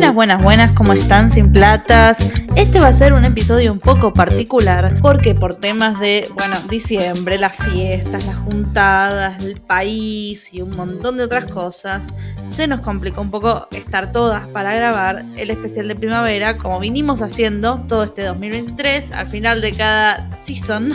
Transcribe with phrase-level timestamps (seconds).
[0.00, 2.16] Buenas, buenas, buenas, ¿cómo están sin platas?
[2.56, 7.36] Este va a ser un episodio un poco particular porque por temas de, bueno, diciembre,
[7.36, 12.04] las fiestas, las juntadas, el país y un montón de otras cosas,
[12.50, 17.20] se nos complicó un poco estar todas para grabar el especial de primavera como vinimos
[17.20, 20.94] haciendo todo este 2023 al final de cada season,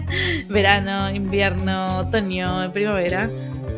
[0.48, 3.28] verano, invierno, otoño, primavera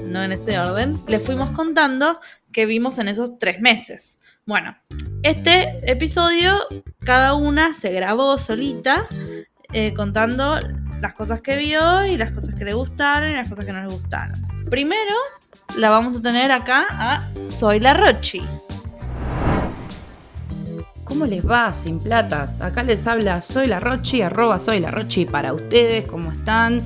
[0.05, 2.21] no en ese orden, les fuimos contando
[2.53, 4.18] que vimos en esos tres meses.
[4.49, 4.75] Bueno,
[5.25, 6.57] este episodio
[7.01, 9.07] cada una se grabó solita
[9.75, 10.59] eh, contando
[11.03, 13.83] las cosas que vio y las cosas que le gustaron y las cosas que no
[13.83, 14.41] le gustaron.
[14.71, 15.15] Primero
[15.77, 18.41] la vamos a tener acá a Soy la Rochi.
[21.05, 22.63] ¿Cómo les va, sin platas?
[22.63, 24.91] Acá les habla Soy la Rochi, arroba Soy la
[25.31, 26.81] para ustedes, ¿cómo están?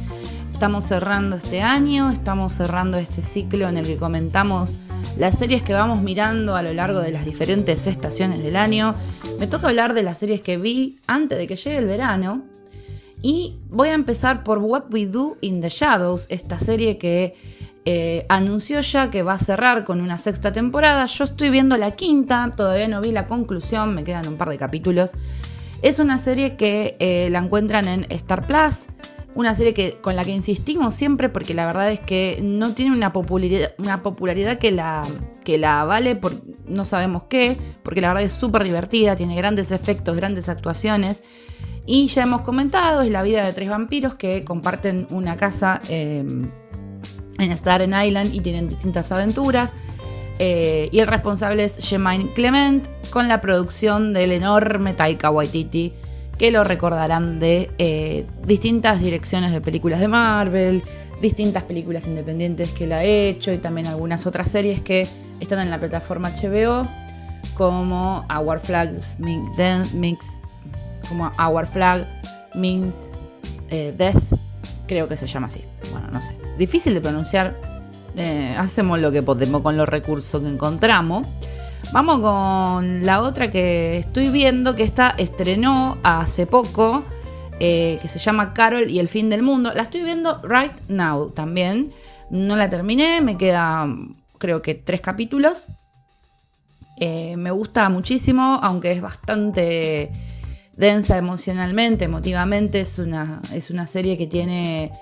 [0.52, 4.80] Estamos cerrando este año, estamos cerrando este ciclo en el que comentamos
[5.16, 8.94] las series que vamos mirando a lo largo de las diferentes estaciones del año.
[9.38, 12.44] Me toca hablar de las series que vi antes de que llegue el verano.
[13.22, 17.34] Y voy a empezar por What We Do in the Shadows, esta serie que
[17.84, 21.06] eh, anunció ya que va a cerrar con una sexta temporada.
[21.06, 24.58] Yo estoy viendo la quinta, todavía no vi la conclusión, me quedan un par de
[24.58, 25.12] capítulos.
[25.82, 28.82] Es una serie que eh, la encuentran en Star Plus.
[29.34, 32.94] Una serie que, con la que insistimos siempre porque la verdad es que no tiene
[32.94, 35.06] una popularidad, una popularidad que, la,
[35.44, 39.70] que la vale por no sabemos qué, porque la verdad es súper divertida, tiene grandes
[39.70, 41.22] efectos, grandes actuaciones.
[41.86, 46.48] Y ya hemos comentado, es la vida de tres vampiros que comparten una casa em,
[47.38, 49.74] en Staten Island y tienen distintas aventuras.
[50.38, 55.92] Eh, y el responsable es Jemaine Clement, con la producción del enorme Taika Waititi
[56.42, 60.82] que lo recordarán de eh, distintas direcciones de películas de Marvel,
[61.20, 65.06] distintas películas independientes que él ha hecho y también algunas otras series que
[65.38, 66.88] están en la plataforma HBO,
[67.54, 68.90] como Our Flag
[69.94, 70.42] Mix,
[71.08, 72.08] como Our Flag
[72.56, 73.08] Means
[73.70, 74.34] eh, Death,
[74.88, 75.64] creo que se llama así.
[75.92, 76.36] Bueno, no sé.
[76.58, 77.56] Difícil de pronunciar.
[78.16, 81.24] Eh, hacemos lo que podemos con los recursos que encontramos.
[81.92, 87.04] Vamos con la otra que estoy viendo, que esta estrenó hace poco,
[87.60, 89.72] eh, que se llama Carol y el fin del mundo.
[89.74, 91.92] La estoy viendo right now también.
[92.30, 95.66] No la terminé, me quedan creo que tres capítulos.
[96.98, 100.10] Eh, me gusta muchísimo, aunque es bastante
[100.74, 102.80] densa emocionalmente, emotivamente.
[102.80, 104.92] Es una, es una serie que tiene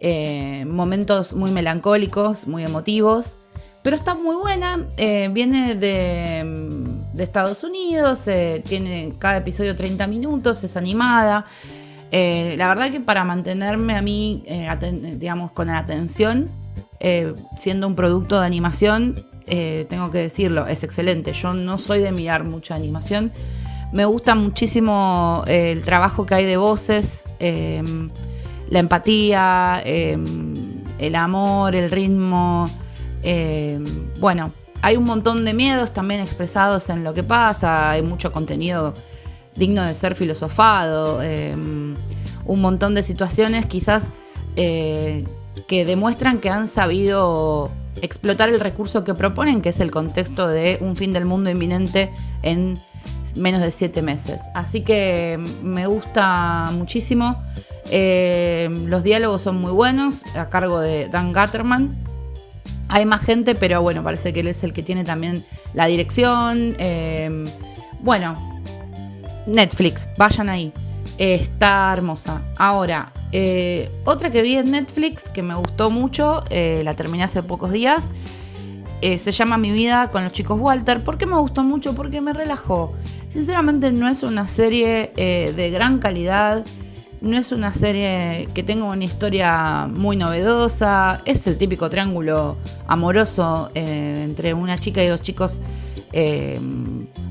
[0.00, 3.36] eh, momentos muy melancólicos, muy emotivos.
[3.84, 6.82] Pero está muy buena, eh, viene de,
[7.18, 11.44] Estados Unidos, eh, tiene cada episodio 30 minutos, es animada.
[12.10, 14.42] Eh, la verdad que para mantenerme a mí,
[15.18, 16.48] digamos, con atención,
[17.58, 21.34] siendo un producto de animación, tengo que decirlo, es excelente.
[21.34, 23.32] Yo no soy de mirar mucha animación.
[23.92, 32.70] Me gusta muchísimo el trabajo que hay de voces, la empatía, el amor, el ritmo.
[33.24, 33.80] Eh,
[34.20, 34.52] bueno,
[34.82, 38.94] hay un montón de miedos también expresados en lo que pasa, hay mucho contenido
[39.56, 44.08] digno de ser filosofado, eh, un montón de situaciones quizás
[44.56, 45.24] eh,
[45.66, 50.76] que demuestran que han sabido explotar el recurso que proponen, que es el contexto de
[50.82, 52.10] un fin del mundo inminente
[52.42, 52.78] en
[53.36, 54.50] menos de siete meses.
[54.54, 57.42] Así que me gusta muchísimo.
[57.90, 62.13] los diálogos son muy buenos, a cargo de Dan Gatterman.
[62.88, 66.76] Hay más gente, pero bueno, parece que él es el que tiene también la dirección.
[66.78, 67.46] Em,
[68.00, 68.60] bueno,
[69.46, 70.72] Netflix, vayan ahí.
[71.16, 72.42] está hermosa.
[72.56, 77.42] Ahora, eh, otra que vi en Netflix que me gustó mucho, eh, la terminé hace
[77.42, 78.10] pocos días.
[79.00, 81.04] Eh, se llama Mi vida con los chicos Walter.
[81.04, 81.94] ¿Por qué me gustó mucho?
[81.94, 82.94] Porque me relajó.
[83.28, 86.64] Sinceramente no es una serie de gran calidad.
[87.24, 91.22] No es una serie que tenga una historia muy novedosa.
[91.24, 95.58] Es el típico triángulo amoroso eh, entre una chica y dos chicos
[96.12, 96.60] eh,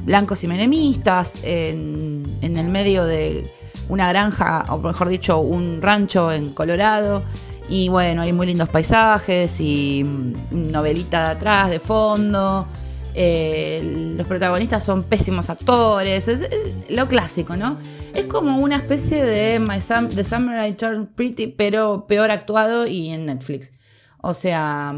[0.04, 3.48] blancos y menemistas en, el medio de
[3.88, 7.22] una granja, o mejor dicho, un rancho en Colorado.
[7.70, 10.04] Y bueno, hay muy lindos paisajes y
[10.50, 12.68] novelita de atrás, de fondo.
[13.16, 16.50] Eh, los protagonistas son pésimos actores, es,
[16.90, 17.78] lo clásico, ¿no?
[18.14, 19.80] Es como una especie de My
[20.16, 23.74] The Samurai Turn Pretty, pero peor actuado y en Netflix.
[24.22, 24.96] O sea,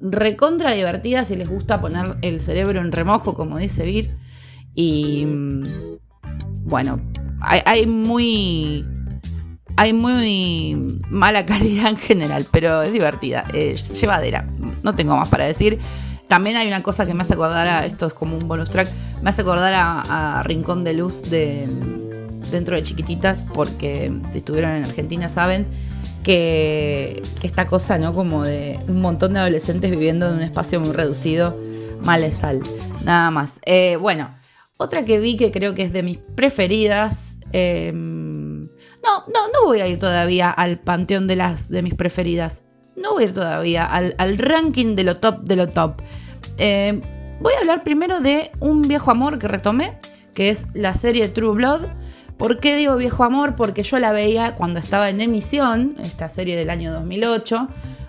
[0.00, 4.16] recontra divertida si les gusta poner el cerebro en remojo, como dice Vir.
[4.74, 5.26] Y
[6.64, 7.00] bueno,
[7.40, 8.86] hay, muy.
[9.76, 14.46] Hay muy mala calidad en general, pero es divertida, es llevadera.
[14.82, 15.78] No tengo más para decir.
[16.32, 17.84] También hay una cosa que me hace acordar a.
[17.84, 18.88] Esto es como un bonus track.
[19.20, 21.68] Me hace acordar a, Rincón de Luz de.
[22.50, 25.66] Dentro de Chiquititas, porque si estuvieron en Argentina saben
[26.22, 28.14] que esta cosa, ¿no?
[28.14, 31.54] Como de un montón de adolescentes viviendo en un espacio muy reducido,
[32.00, 32.62] mal sal.
[33.04, 33.60] Nada más.
[33.66, 34.30] Eh, bueno,
[34.78, 37.40] otra que vi que creo que es de mis preferidas.
[37.52, 42.62] Em, no, no, no voy a ir todavía al panteón de las de mis preferidas.
[42.96, 46.02] No voy a ir todavía al, ranking de lo top de lo top.
[46.58, 47.00] Em,
[47.40, 49.98] voy a hablar primero de un viejo amor que retomé,
[50.34, 51.82] que es la serie True Blood
[52.42, 53.54] ¿Por qué digo viejo amor?
[53.54, 57.68] Porque yo la veía cuando estaba en emisión, esta serie del año 2008.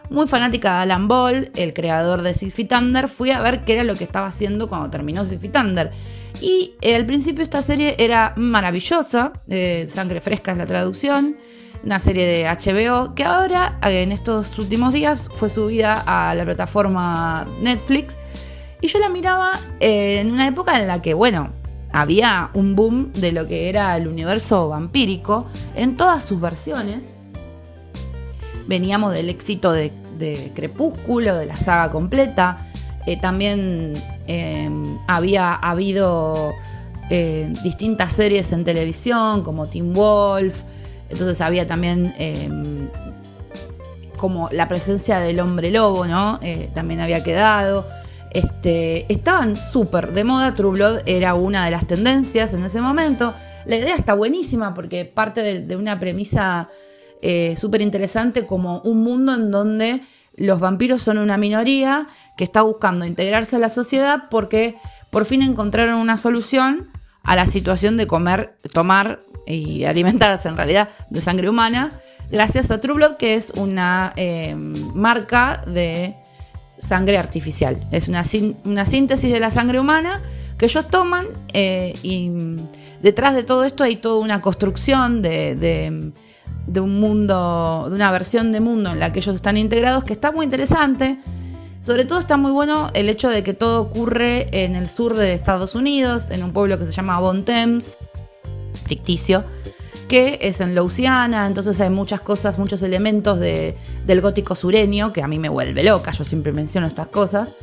[0.09, 3.73] Muy fanática de Alan Ball, el creador de Six Feet Under, fui a ver qué
[3.73, 5.91] era lo que estaba haciendo cuando terminó Six Feet Under.
[6.41, 11.37] Y eh, al principio esta serie era maravillosa, eh, Sangre Fresca es la traducción,
[11.83, 17.47] una serie de HBO que ahora, en estos últimos días, fue subida a la plataforma
[17.61, 18.17] Netflix.
[18.81, 21.51] Y yo la miraba eh, en una época en la que, bueno,
[21.91, 25.45] había un boom de lo que era el universo vampírico
[25.75, 27.03] en todas sus versiones.
[28.65, 29.91] Veníamos del éxito de,
[30.55, 32.59] Crepúsculo, de la saga completa.
[33.05, 36.53] Eh, también em, había habido
[37.09, 40.63] eh, distintas series en televisión como Teen Wolf.
[41.13, 42.89] Entonces había también em,
[44.17, 46.39] como la presencia del hombre lobo, ¿no?
[46.41, 47.87] Eh, también había quedado.
[48.31, 53.33] Este, estaban súper de moda, True Blood era una de las tendencias en ese momento.
[53.65, 56.67] La idea está buenísima porque parte de, una premisa
[57.21, 60.01] eh, súper interesante como un mundo en donde
[60.35, 64.77] los vampiros son una minoría que está buscando integrarse a la sociedad porque
[65.11, 66.87] por fin encontraron una solución
[67.21, 71.99] a la situación de comer, tomar y alimentarse en realidad de sangre humana
[72.31, 76.15] gracias a True Blood que es una eh, marca de
[76.77, 77.79] sangre artificial.
[77.91, 78.23] Es una,
[78.65, 80.21] una síntesis de la sangre humana
[80.57, 82.31] que ellos toman eh, y
[83.01, 86.11] detrás de todo esto hay toda una construcción de,
[86.75, 90.31] un mundo, de una versión de mundo en la que ellos están integrados que está
[90.31, 91.19] muy interesante.
[91.79, 95.33] Sobre todo está muy bueno el hecho de que todo ocurre en el sur de
[95.33, 97.97] Estados Unidos, en un pueblo que se llama Bon Thames,
[98.93, 99.43] ficticio,
[100.07, 103.75] que es en Louisiana, entonces hay muchas cosas, muchos elementos de,
[104.05, 107.55] del gótico sureño, que a mí me vuelve loca, yo siempre menciono estas cosas.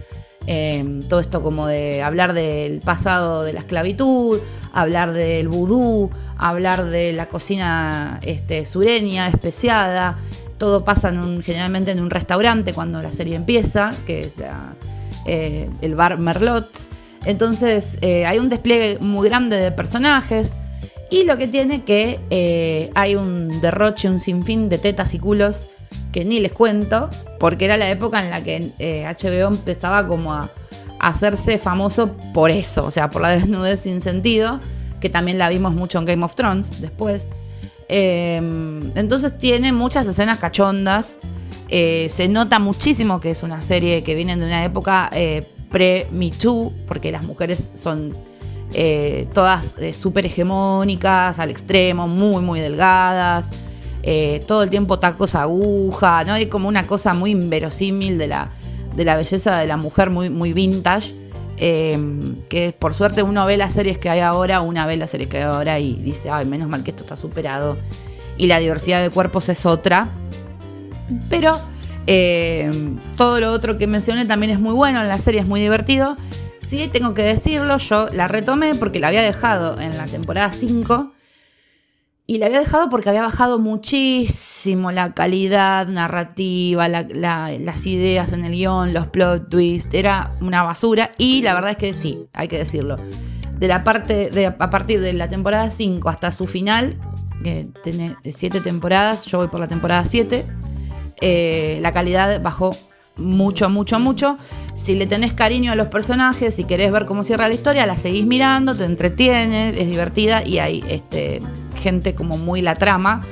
[0.47, 4.41] Em, todo esto como de hablar del pasado de la esclavitud,
[4.73, 10.19] hablar del vudú, hablar de la cocina este, sureña, especiada.
[10.59, 11.13] Todo pasa
[11.45, 14.37] generalmente en un restaurante cuando la serie empieza, que es
[15.27, 16.71] eh, el bar Merlot.
[17.27, 20.57] Entonces eh, hay un despliegue muy grande de personajes.
[21.11, 25.71] Y lo que tiene que eh, hay un derroche, un sinfín de tetas y culos
[26.13, 27.11] que ni les cuento,
[27.41, 30.51] porque era la época en la que HBO eh, empezaba como a,
[31.01, 34.61] hacerse famoso por eso, o sea, por la desnudez sin sentido,
[35.01, 37.29] que también la vimos mucho en Game of Thrones después.
[37.89, 41.19] Em, entonces tiene muchas escenas cachondas.
[41.69, 45.11] Eh, se nota muchísimo que es una serie que viene de una época
[45.71, 48.15] pre-Me Too, porque las mujeres son
[48.73, 53.51] eh, todas eh, súper hegemónicas, al extremo, muy, muy delgadas,
[54.03, 56.35] eh, todo el tiempo tacos aguja, ¿no?
[56.35, 58.51] Hay como una cosa muy inverosímil de la,
[58.95, 61.15] de la belleza de la mujer, muy, muy vintage.
[61.59, 65.39] que por suerte uno ve las series que hay ahora, una ve las series que
[65.39, 67.77] hay ahora y dice, ay, menos mal que esto está superado.
[68.37, 70.09] Y la diversidad de cuerpos es otra.
[71.29, 71.61] Pero
[73.17, 76.17] todo lo otro que mencioné también es muy bueno, en la serie es muy divertido
[76.71, 81.13] sí, tengo que decirlo, yo la retomé porque la había dejado en la temporada 5.
[82.29, 88.53] Y la había dejado porque había bajado muchísimo la calidad narrativa, las ideas en el
[88.53, 89.93] guion, los plot twists.
[89.93, 91.11] Era una basura.
[91.19, 92.99] Y la verdad es que sí, hay que decirlo.
[93.59, 96.97] De la parte de, a partir de la temporada 5 hasta su final,
[97.43, 100.47] que tiene 7 temporadas, yo voy por la temporada 7,
[101.21, 102.77] eh, la calidad bajó
[103.21, 104.37] mucho, mucho, mucho.
[104.75, 107.97] Si le tenés cariño a los personajes, si querés ver cómo cierra la historia, la
[107.97, 111.41] seguís mirando, te entretiene, es divertida y hay este,
[111.75, 113.23] gente como muy la trama.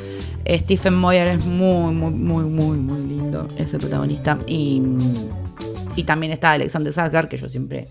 [0.48, 4.38] Stephen Moyer es muy, muy, muy, muy, muy lindo, ese protagonista.
[4.46, 4.82] Y,
[5.96, 7.88] y también está Alexander Skarsgård, que yo siempre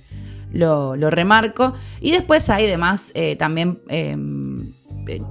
[0.52, 1.74] lo, remarco.
[2.02, 4.64] Y después hay demás eh, también em, eh,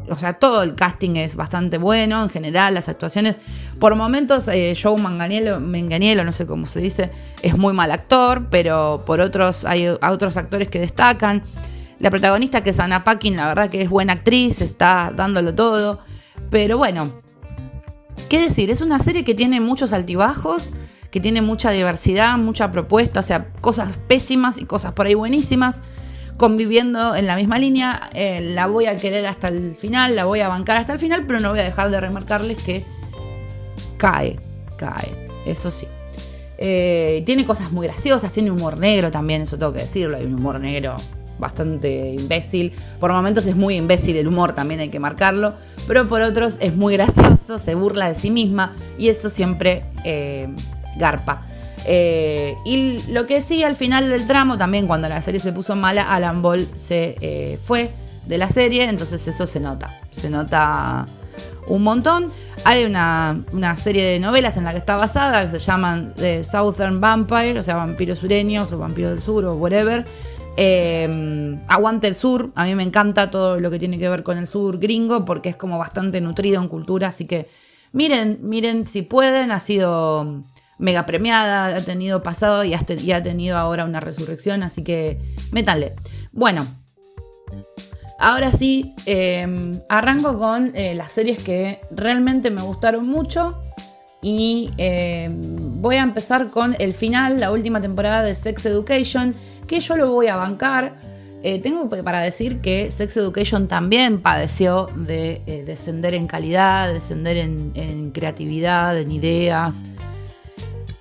[0.08, 3.36] o sea, todo el casting es bastante bueno en general, las actuaciones.
[3.78, 7.10] Por momentos, eh, Joe Manganiello, Manganiello, no sé cómo se dice,
[7.42, 11.42] es muy mal actor, pero por otros hay otros actores que destacan.
[11.98, 16.00] La protagonista, que es Anna Paquin, la verdad que es buena actriz, está dándolo todo.
[16.50, 17.12] Pero bueno,
[18.28, 18.70] ¿qué decir?
[18.70, 20.70] Es una serie que tiene muchos altibajos,
[21.10, 25.80] que tiene mucha diversidad, mucha propuesta, o sea, cosas pésimas y cosas por ahí buenísimas
[26.36, 28.10] conviviendo en la misma línea.
[28.14, 31.24] Eh, la voy a querer hasta el final, la voy a bancar hasta el final,
[31.26, 32.84] pero no voy a dejar de remarcarles que
[33.96, 34.38] cae,
[34.76, 35.86] cae, eso sí.
[36.58, 40.34] Eh, tiene cosas muy graciosas, tiene humor negro también, eso tengo que decirlo, hay un
[40.34, 40.96] humor negro
[41.38, 42.72] bastante imbécil.
[42.98, 45.54] Por momentos es muy imbécil el humor, también hay que marcarlo,
[45.86, 50.48] pero por otros es muy gracioso, se burla de sí misma y eso siempre eh,
[50.96, 51.42] garpa.
[51.88, 55.76] Eh, y lo que sí, al final del tramo, también cuando la serie se puso
[55.76, 57.92] mala, Alan Ball se eh, fue
[58.26, 61.06] de la serie, entonces eso se nota, se nota
[61.68, 62.32] un montón.
[62.64, 63.44] Hay una,
[63.76, 67.62] serie de novelas en la que está basada que se llaman The Southern Vampire, o
[67.62, 70.04] sea, vampiros sureños o vampiros del sur o whatever.
[70.56, 74.38] Eh, aguante el sur, a mí me encanta todo lo que tiene que ver con
[74.38, 77.46] el sur gringo porque es como bastante nutrido en cultura, así que
[77.92, 80.40] miren, miren si pueden, ha sido
[80.78, 85.92] mega premiada, ha tenido pasado y ha, tenido ahora una resurrección, así que métanle.
[86.32, 86.66] Bueno,
[88.18, 93.58] ahora sí, em, arranco con eh, las series que realmente me gustaron mucho.
[94.22, 99.34] Y em, voy a empezar con el final, la última temporada de Sex Education,
[99.68, 100.96] que yo lo voy a bancar.
[101.42, 107.36] Eh, tengo para decir que Sex Education también padeció de eh, descender en calidad, descender
[107.36, 109.84] en creatividad, en ideas,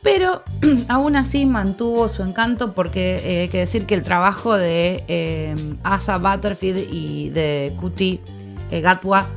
[0.06, 0.44] pero
[0.88, 5.56] aún así mantuvo su encanto porque eh, hay que decir que el trabajo de eh,
[5.84, 8.22] Asa Butterfield y de Kuti
[8.70, 9.28] eh, Gatwa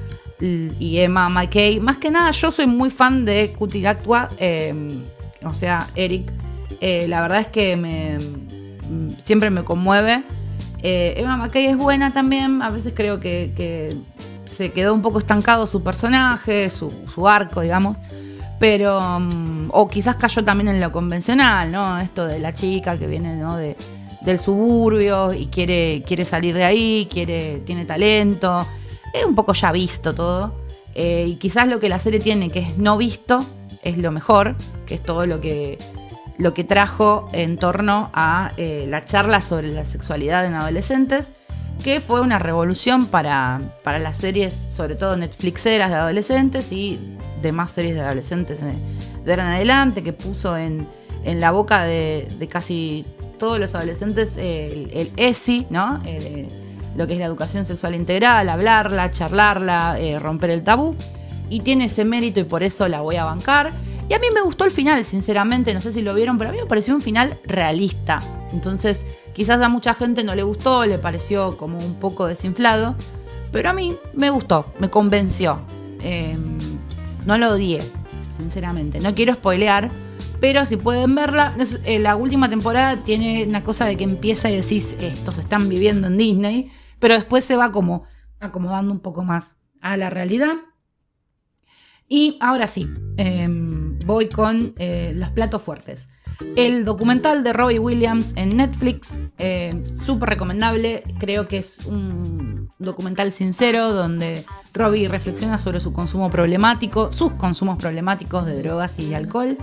[0.41, 4.29] y Emma McKay, más que nada yo soy muy fan de Kuti Gatwa,
[5.43, 6.31] o sea, Eric,
[6.81, 8.19] la verdad es que me,
[9.17, 10.23] siempre me conmueve.
[10.81, 13.97] Emma McKay es buena también, a veces creo que,
[14.45, 17.99] se quedó un poco estancado su personaje, su, su arco, digamos.
[18.59, 21.99] Pero, mm, o quizás cayó también en lo convencional, ¿no?
[21.99, 23.37] Esto de la chica que viene.
[23.37, 23.77] De,
[24.21, 28.67] del suburbio y quiere, quiere salir de ahí, quiere, tiene talento.
[29.12, 30.55] Es un poco ya visto todo.
[30.95, 33.45] Eh, y quizás lo que la serie tiene que es no visto
[33.83, 35.79] es lo mejor, que es todo lo que,
[36.37, 41.31] lo que trajo en torno a eh, la charla sobre la sexualidad en adolescentes,
[41.83, 46.99] que fue una revolución para, para las series, sobre todo Netflixeras de adolescentes y
[47.41, 50.89] demás series de adolescentes de ahora en adelante, que puso en,
[51.25, 53.05] la boca de, casi
[53.39, 56.01] todos los adolescentes el, ESI, ¿no?
[56.97, 60.97] lo que es la educación sexual integral, hablarla, charlarla, eh, romper el tabú.
[61.51, 63.73] Y tiene ese mérito y por eso la voy a bancar.
[64.09, 66.53] Y a mí me gustó el final, sinceramente, no sé si lo vieron, pero a
[66.53, 68.23] mí me pareció un final realista.
[68.53, 72.97] Entonces, quizás a mucha gente no le gustó, le pareció como un poco desinflado,
[73.53, 75.61] pero a mí me gustó, me convenció.
[76.00, 76.59] Em,
[77.27, 77.83] no lo odié,
[78.31, 79.00] sinceramente.
[79.00, 79.91] No quiero spoilear,
[80.41, 84.57] pero si pueden verla, eh, la última temporada tiene una cosa de que empieza y
[84.57, 88.05] decís, estos están viviendo en Disney, pero después se va como
[88.41, 90.55] acomodando un poco más a la realidad.
[92.09, 92.88] Y ahora sí,
[93.19, 96.09] em, voy con eh, los platos fuertes.
[96.57, 103.33] El documental de Robbie Williams en Netflix, eh, súper recomendable, creo que es un documental
[103.33, 109.59] sincero donde Robbie reflexiona sobre su consumo problemático, sus consumos problemáticos de drogas y alcohol,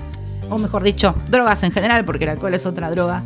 [0.52, 3.24] o mejor dicho, drogas en general, porque el alcohol es otra droga,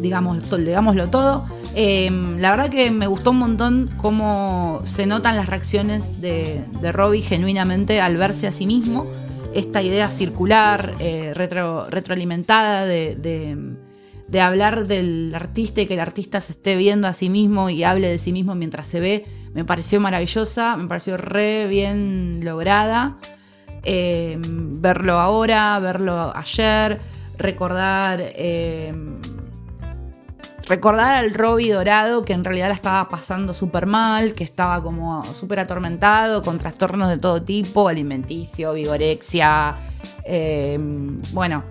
[0.00, 1.44] digamos, digámoslo todo.
[1.74, 6.92] Em, la verdad que me gustó un montón cómo se notan las reacciones de, de
[6.92, 9.06] Robbie genuinamente al verse a sí mismo
[9.54, 13.76] esta idea circular, eh, retroalimentada de,
[14.40, 18.08] hablar del artista y que el artista se esté viendo a sí mismo y hable
[18.08, 23.18] de sí mismo mientras se ve, me pareció maravillosa, me pareció re bien lograda.
[23.84, 27.00] Eh, verlo ahora, verlo ayer,
[27.36, 28.94] recordar eh,
[30.68, 35.24] recordar al Robbie dorado que en realidad la estaba pasando súper mal, que estaba como
[35.34, 39.74] súper atormentado con trastornos de todo tipo, alimenticio, vigorexia,
[40.24, 40.78] eh,
[41.32, 41.64] bueno,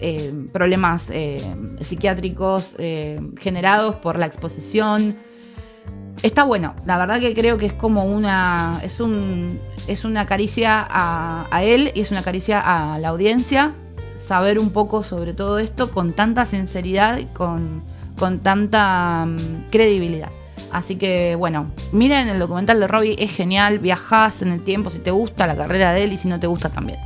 [0.00, 1.42] eh, problemas eh,
[1.80, 2.76] psiquiátricos
[3.40, 5.16] generados por la exposición.
[6.22, 8.80] Está bueno, la verdad que creo que es como una.
[8.82, 13.74] Es, un, es una caricia a, a él y es una caricia a la audiencia
[14.14, 17.82] saber un poco sobre todo esto con tanta sinceridad con
[18.18, 20.30] con tanta mm, credibilidad.
[20.72, 24.98] Así que bueno, miren el documental de Robbie, es genial, viajás en el tiempo si
[24.98, 26.98] te gusta la carrera de él y si no te gusta también.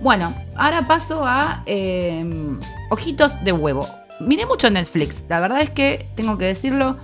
[0.00, 2.58] Bueno, ahora paso a em,
[2.90, 3.86] Ojitos de Huevo.
[4.20, 6.96] Miré mucho Netflix, la verdad es que tengo que decirlo,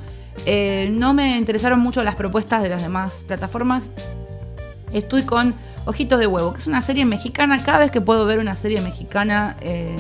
[0.45, 3.91] eh, no me interesaron mucho las propuestas de las demás plataformas.
[4.93, 5.55] Estoy con
[5.87, 7.63] Ojitos de Huevo, que es una serie mexicana.
[7.65, 9.97] Cada vez que puedo ver una serie mexicana, eh,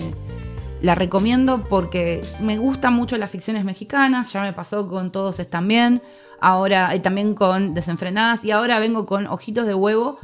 [0.83, 5.67] La recomiendo porque me gustan mucho las ficciones mexicanas, ya me pasó con Todos están
[5.69, 6.03] bien,
[6.41, 10.19] ahora y también con Desenfrenadas y ahora vengo con Ojitos de Huevo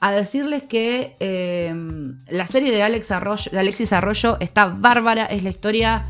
[0.00, 1.74] a decirles que eh,
[2.28, 6.06] la serie de, Alex Arroyo, de Alexis Arroyo está bárbara, es la historia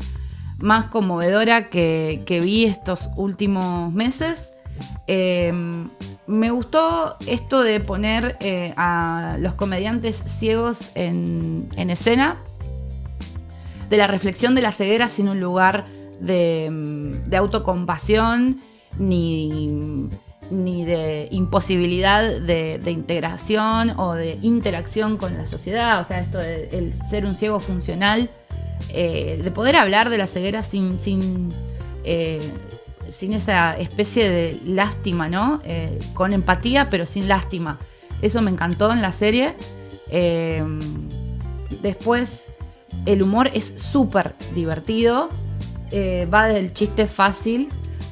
[0.59, 4.51] más conmovedora que, vi estos últimos meses.
[5.07, 5.51] Eh,
[6.27, 12.37] me gustó esto de poner eh, a los comediantes ciegos en, escena,
[13.89, 15.85] de la reflexión de la ceguera sin un lugar
[16.19, 18.61] de, de autocompasión
[18.97, 20.09] ni
[20.51, 26.69] ni de imposibilidad de, integración o de interacción con la sociedad, o sea, esto de
[26.71, 28.29] el ser un ciego funcional,
[28.89, 31.53] eh, de poder hablar de la ceguera sin, sin,
[32.03, 32.51] eh,
[33.07, 35.61] sin esa especie de lástima, ¿no?
[35.65, 37.79] Eh, con empatía, pero sin lástima.
[38.21, 39.55] Eso me encantó en la serie.
[41.81, 42.47] después,
[43.05, 45.29] el humor es súper divertido,
[46.31, 47.69] va del chiste fácil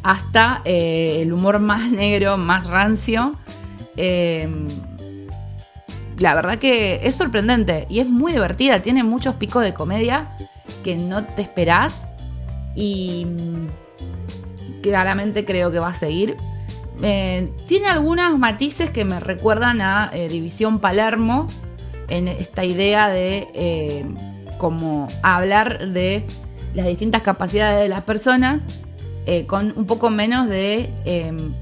[0.08, 3.36] hasta eh, el humor más negro, más rancio.
[3.98, 4.70] Em,
[6.18, 10.38] la verdad que es sorprendente y es muy divertida, tiene muchos picos de comedia
[10.84, 12.02] que no te esperás
[12.74, 16.38] y mm, claramente creo que va a seguir.
[17.04, 21.48] Eh, tiene algunos matices que me recuerdan a eh, División Palermo
[22.08, 24.06] en esta idea de
[24.58, 26.26] como hablar de
[26.74, 28.64] las distintas capacidades de las personas
[29.26, 31.54] eh, con un poco menos de em,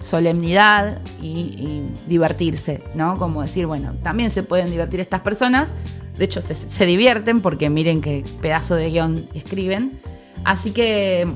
[0.00, 3.16] solemnidad y, divertirse, ¿no?
[3.16, 5.74] Como decir, bueno, también se pueden divertir estas personas.
[6.18, 9.98] De hecho, se, divierten porque miren qué pedazo de guion escriben.
[10.44, 11.26] Así que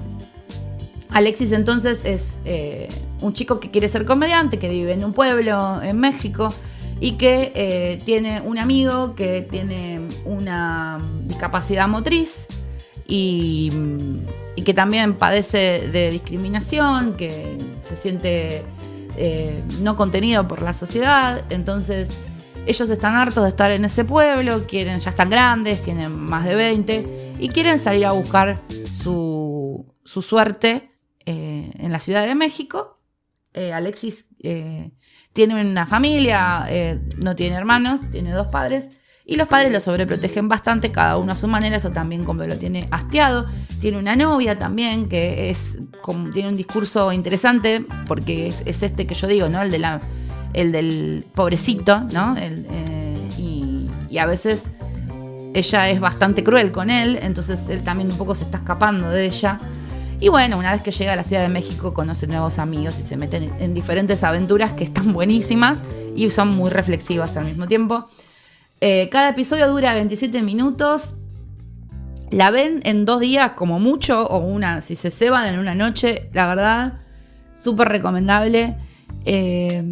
[1.09, 2.89] Alexis entonces es eh,
[3.23, 6.53] un chico que quiere ser comediante, que vive en un pueblo en México
[7.01, 12.47] y que eh, tiene un amigo que tiene una discapacidad motriz
[13.07, 13.71] y
[14.65, 18.65] que también padece de discriminación, que se siente
[19.21, 21.45] eh, no contenido por la sociedad.
[21.51, 22.11] Entonces,
[22.67, 26.55] ellos están hartos de estar en ese pueblo, quieren, ya están grandes, tienen más de
[26.55, 28.61] 20 y quieren salir a buscar
[28.93, 30.93] su, suerte
[31.27, 33.01] eh, en la Ciudad de México.
[33.55, 34.27] Eh, Alexis
[35.39, 36.67] tiene una familia,
[37.19, 38.89] no tiene hermanos, tiene dos padres
[39.31, 42.59] y los padres lo sobreprotegen bastante, cada uno a su manera, eso también como lo
[42.59, 43.47] tiene hastiado.
[43.79, 45.79] Tiene una novia también que es
[46.33, 49.63] tiene un discurso interesante, porque es, este que yo digo, ¿no?
[49.63, 50.01] El, de la,
[50.55, 52.37] el del pobrecito, ¿no?
[52.37, 54.65] Eh, y, a veces
[55.55, 59.27] ella es bastante cruel con él, entonces él también un poco se está escapando de
[59.27, 59.61] ella.
[60.21, 63.03] Y bueno, una vez que llega a la Ciudad de México conoce nuevos amigos y
[63.03, 65.83] se meten en diferentes aventuras que están buenísimas
[66.17, 68.05] y son muy reflexivas al mismo tiempo.
[68.81, 71.15] Eh, cada episodio dura 27 minutos.
[72.31, 76.29] La ven en dos días como mucho, o una, si se ceban en una noche,
[76.33, 76.99] la verdad,
[77.55, 78.77] súper recomendable.
[79.25, 79.83] Eh,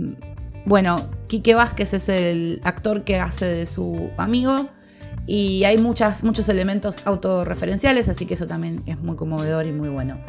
[0.67, 4.69] bueno, Quique Vázquez es el actor que hace de su amigo.
[5.27, 9.89] Y hay muchas, muchos elementos autorreferenciales, así que eso también es muy conmovedor y muy
[9.89, 10.21] bueno.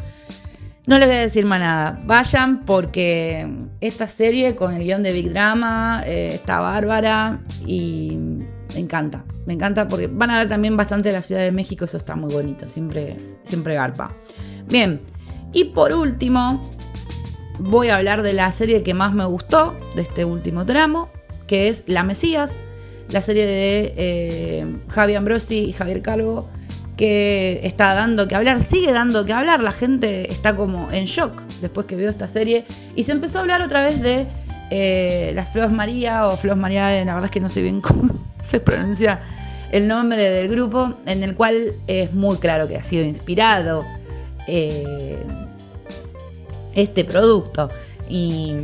[0.88, 2.00] No les voy a decir más nada.
[2.06, 3.46] Vayan porque
[3.80, 8.16] esta serie con el guion de Big Drama eh, está bárbara y
[8.74, 9.24] me encanta.
[9.46, 12.32] Me encanta porque van a ver también bastante la Ciudad de México, eso está muy
[12.32, 14.12] bonito, siempre, siempre garpa.
[14.66, 15.00] Bien,
[15.52, 16.70] y por último,
[17.58, 21.10] voy a hablar de la serie que más me gustó de este último tramo,
[21.46, 22.56] que es La Mesías,
[23.10, 26.48] la serie de eh, Javi Ambrosi y Javier Calvo
[26.96, 31.40] que está dando que hablar, sigue dando que hablar, la gente está como en shock
[31.60, 32.64] después que vio esta serie
[32.96, 34.26] y se empezó a hablar otra vez de
[34.70, 38.12] eh, las Flos María o Flos María, la verdad es que no sé bien cómo
[38.42, 39.20] se pronuncia
[39.70, 43.84] el nombre del grupo, en el cual es muy claro que ha sido inspirado
[44.46, 45.18] eh,
[46.74, 47.70] este producto.
[48.08, 48.54] Y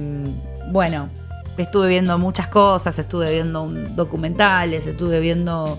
[0.71, 1.11] bueno,
[1.57, 5.79] estuve viendo muchas cosas, estuve viendo documentales, estuve viendo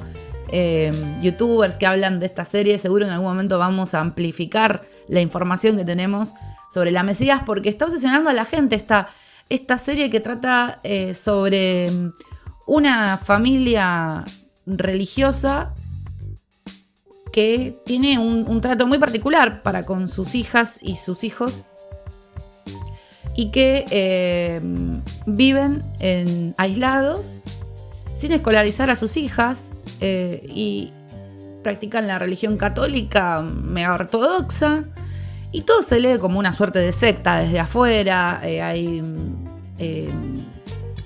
[0.50, 2.78] Em, youtubers que hablan de esta serie.
[2.78, 6.34] Seguro en algún momento vamos a amplificar la información que tenemos
[6.70, 9.10] sobre la Mesías porque está obsesionando a la gente esta,
[9.50, 12.12] esta serie que trata eh, sobre em,
[12.68, 14.24] una familia
[14.66, 15.74] religiosa
[17.34, 21.64] que tiene un, trato muy particular para con sus hijas y sus hijos
[23.36, 27.44] y que em, viven en, aislados
[28.14, 29.68] sin escolarizar a sus hijas
[30.00, 30.94] eh, y
[31.64, 34.86] practican la religión católica mega ortodoxa
[35.52, 39.04] y todo se lee como una suerte de secta desde afuera, eh, hay
[39.80, 40.10] eh,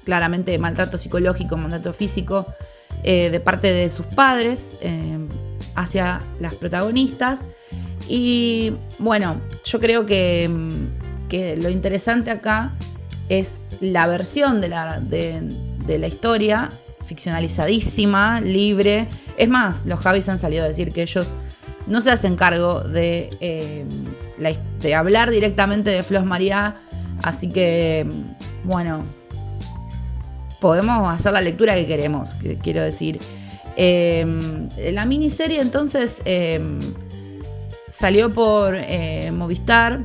[0.06, 2.48] claramente maltrato psicológico, maltrato físico
[3.04, 4.72] de parte de sus padres
[5.76, 7.46] hacia las protagonistas.
[8.10, 10.50] Y bueno, yo creo que,
[11.30, 12.74] que lo interesante acá
[13.30, 16.70] es la versión de la, de, la historia,
[17.02, 19.08] ficcionalizadísima, libre.
[19.38, 21.34] Es más, los Javis han salido a decir que ellos
[21.88, 23.86] no se hacen cargo de, eh,
[24.82, 26.76] de hablar directamente de Flos María.
[27.22, 28.08] Así que,
[28.64, 29.06] bueno,
[30.60, 33.20] podemos hacer la lectura que queremos, quiero decir.
[33.76, 34.26] Eh,
[34.92, 36.60] la miniserie entonces eh,
[37.88, 38.78] salió por
[39.32, 40.02] Movistar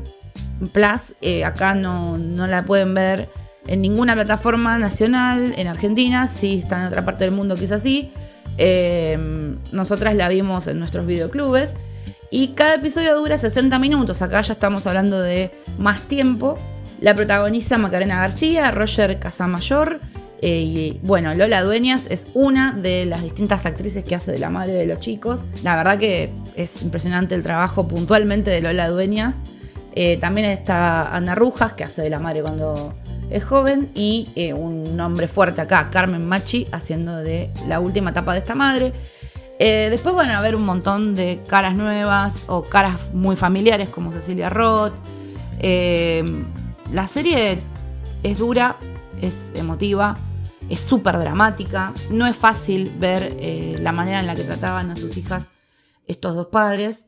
[0.72, 1.14] Plus.
[1.44, 3.28] acá no, no la pueden ver
[3.66, 8.10] en ninguna plataforma nacional en Argentina, si está en otra parte del mundo quizás sí.
[8.56, 11.74] Eh, nosotras la vimos en nuestros videoclubes
[12.30, 16.58] y cada episodio dura 60 minutos, acá ya estamos hablando de más tiempo.
[17.00, 20.00] La protagoniza Macarena García, Roger Casamayor
[20.40, 24.50] eh, y bueno, Lola Dueñas es una de las distintas actrices que hace de la
[24.50, 25.46] madre de los chicos.
[25.62, 29.36] La verdad que es impresionante el trabajo puntualmente de Lola Dueñas.
[29.96, 32.94] Eh, también está Ana Rujas, que hace de la madre cuando
[33.30, 38.33] es joven y eh, un nombre fuerte acá, Carmen Machi, haciendo de la última etapa
[38.33, 38.92] de esta madre.
[39.61, 44.12] Eh, después van a ver un montón de caras nuevas o caras muy familiares como
[44.12, 44.94] Cecilia Roth.
[46.90, 47.62] La serie
[48.24, 48.76] es dura,
[49.22, 50.18] es emotiva,
[50.68, 51.94] es súper dramática.
[52.11, 53.37] No es fácil ver
[53.78, 55.50] la manera en la que trataban a sus hijas
[56.09, 57.07] estos dos padres.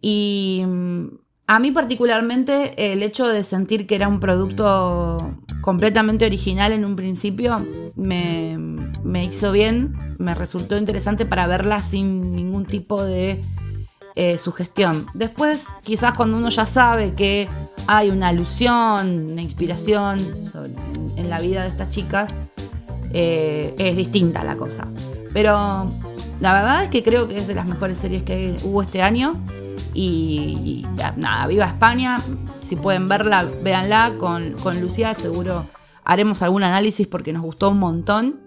[0.00, 6.72] Y mm, a mí particularmente el hecho de sentir que era un producto completamente original
[6.72, 13.42] en un principio me, hizo bien, me resultó interesante para verla sin ningún tipo de
[14.16, 15.06] eh, sugestión.
[15.14, 17.48] Después, quizás cuando uno ya sabe que
[17.86, 20.36] hay una alusión, una inspiración
[21.16, 22.32] en, la vida de estas chicas,
[23.12, 24.88] eh, es distinta la cosa.
[25.32, 25.92] Pero
[26.40, 29.40] la verdad es que creo que es de las mejores series que hubo este año.
[29.98, 32.22] Y, nada, viva España.
[32.60, 35.14] Si pueden verla, véanla con, con Lucía.
[35.14, 35.66] Seguro
[36.04, 38.40] haremos algún análisis porque nos gustó un montón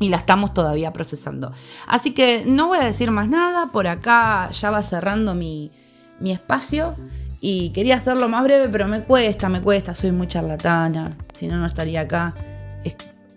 [0.00, 1.52] y la estamos todavía procesando.
[1.86, 5.72] Así que no voy a decir más nada, por acá ya va cerrando mi,
[6.20, 6.94] mi, espacio
[7.40, 11.56] y quería hacerlo más breve, pero me cuesta, me cuesta, soy muy charlatana, si no,
[11.56, 12.34] no estaría acá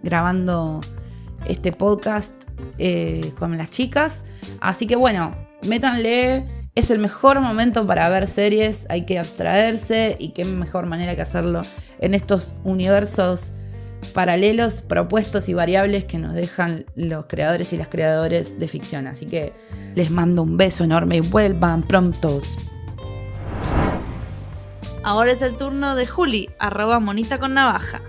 [0.03, 0.81] grabando
[1.45, 2.43] este podcast
[2.77, 4.25] eh, con las chicas.
[4.59, 10.29] Así que bueno, métanle es el mejor momento para ver series, hay que abstraerse y
[10.29, 11.63] qué mejor manera que hacerlo
[11.99, 13.53] en estos universos
[14.13, 19.07] paralelos, propuestos y variables que nos dejan los creadores y las creadores de ficción.
[19.07, 19.53] Así que
[19.95, 22.57] les mando un beso enorme y vuelvan prontos.
[25.03, 28.01] Ahora es el turno de Juli, arroba monita con navaja.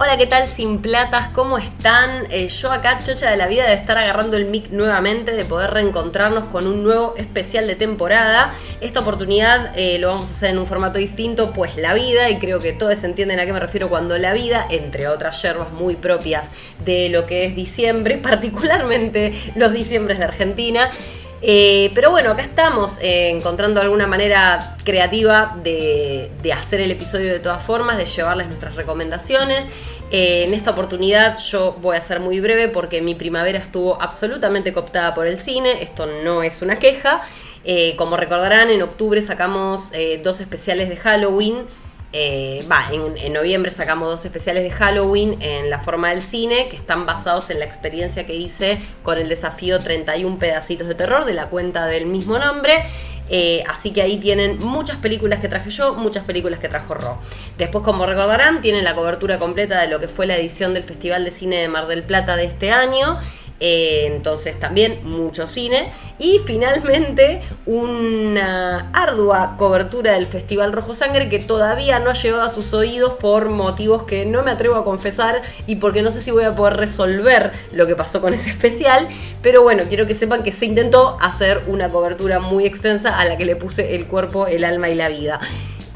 [0.00, 1.26] Hola, ¿qué tal sin platas?
[1.34, 2.28] ¿Cómo están?
[2.30, 5.72] Eh, yo acá, chocha de la vida, de estar agarrando el mic nuevamente, de poder
[5.72, 8.52] reencontrarnos con un nuevo especial de temporada.
[8.80, 12.38] Esta oportunidad eh, lo vamos a hacer en un formato distinto, pues la vida, y
[12.38, 15.96] creo que todos entienden a qué me refiero cuando la vida, entre otras yerbas muy
[15.96, 16.48] propias
[16.84, 20.92] de lo que es diciembre, particularmente los diciembres de Argentina.
[21.40, 27.62] Eh, pero bueno, acá estamos encontrando alguna manera creativa de, hacer el episodio de todas
[27.62, 29.66] formas, de llevarles nuestras recomendaciones.
[30.10, 34.72] Eh, en esta oportunidad yo voy a ser muy breve porque mi primavera estuvo absolutamente
[34.72, 37.20] cooptada por el cine, esto no es una queja.
[37.64, 41.66] Eh, como recordarán, en octubre sacamos dos especiales de Halloween
[42.12, 47.04] eh, en, noviembre sacamos dos especiales de Halloween en la forma del cine que están
[47.04, 51.46] basados en la experiencia que hice con el desafío 31 pedacitos de terror de la
[51.46, 52.82] cuenta del mismo nombre.
[53.30, 57.18] Eh, así que ahí tienen muchas películas que traje yo, muchas películas que trajo Ro.
[57.58, 61.26] Después, como recordarán, tienen la cobertura completa de lo que fue la edición del Festival
[61.26, 63.18] de Cine de Mar del Plata de este año
[63.60, 65.90] eh, entonces también mucho cine.
[66.18, 72.50] Y finalmente una ardua cobertura del Festival Rojo Sangre que todavía no ha llegado a
[72.50, 76.30] sus oídos por motivos que no me atrevo a confesar y porque no sé si
[76.30, 79.08] voy a poder resolver lo que pasó con ese especial.
[79.42, 83.36] Pero bueno, quiero que sepan que se intentó hacer una cobertura muy extensa a la
[83.36, 85.40] que le puse el cuerpo, el alma y la vida.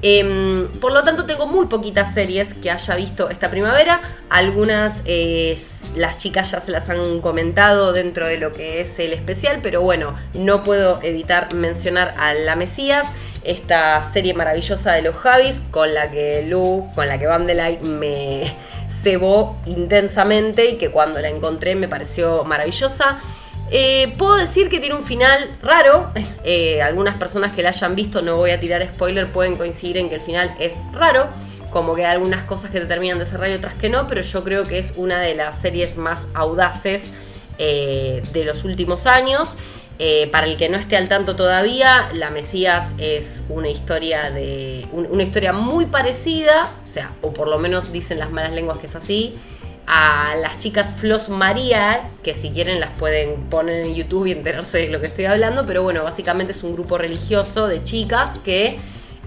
[0.04, 4.00] Em, por lo tanto, tengo muy poquitas series que haya visto esta primavera.
[4.30, 5.56] Algunas eh,
[5.96, 9.80] las chicas ya se las han comentado dentro de lo que es el especial, pero
[9.80, 13.06] bueno, no puedo evitar mencionar a La Mesías,
[13.44, 18.56] esta serie maravillosa de los Javis, con la que Lu, con la que Vandelay me
[18.90, 23.18] cebó intensamente y que cuando la encontré me pareció maravillosa.
[23.74, 26.12] Eh, puedo decir que tiene un final raro.
[26.44, 30.10] Eh, algunas personas que la hayan visto, no voy a tirar spoiler, pueden coincidir en
[30.10, 31.30] que el final es raro.
[31.70, 34.20] Como que hay algunas cosas que te terminan de cerrar y otras que no, pero
[34.20, 37.12] yo creo que es una de las series más audaces
[37.58, 39.56] eh, de los últimos años.
[40.32, 44.88] Para el que no esté al tanto todavía, La Mesías es una historia de.
[44.90, 48.86] una historia muy parecida, o sea, o por lo menos dicen las malas lenguas que
[48.86, 49.38] es así,
[49.86, 54.78] a las chicas Flos María, que si quieren las pueden poner en YouTube y enterarse
[54.78, 58.78] de lo que estoy hablando, pero bueno, básicamente es un grupo religioso de chicas que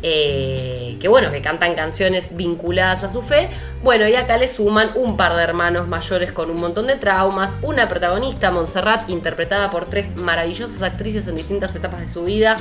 [0.08, 3.50] eh, que bueno, que cantan canciones vinculadas a su fe.
[3.84, 7.58] Bueno, y acá le suman un par de hermanos mayores con un montón de traumas,
[7.63, 12.58] una protagonista, Montserrat, interpretada por tres maravillosas actrices en distintas etapas de su vida,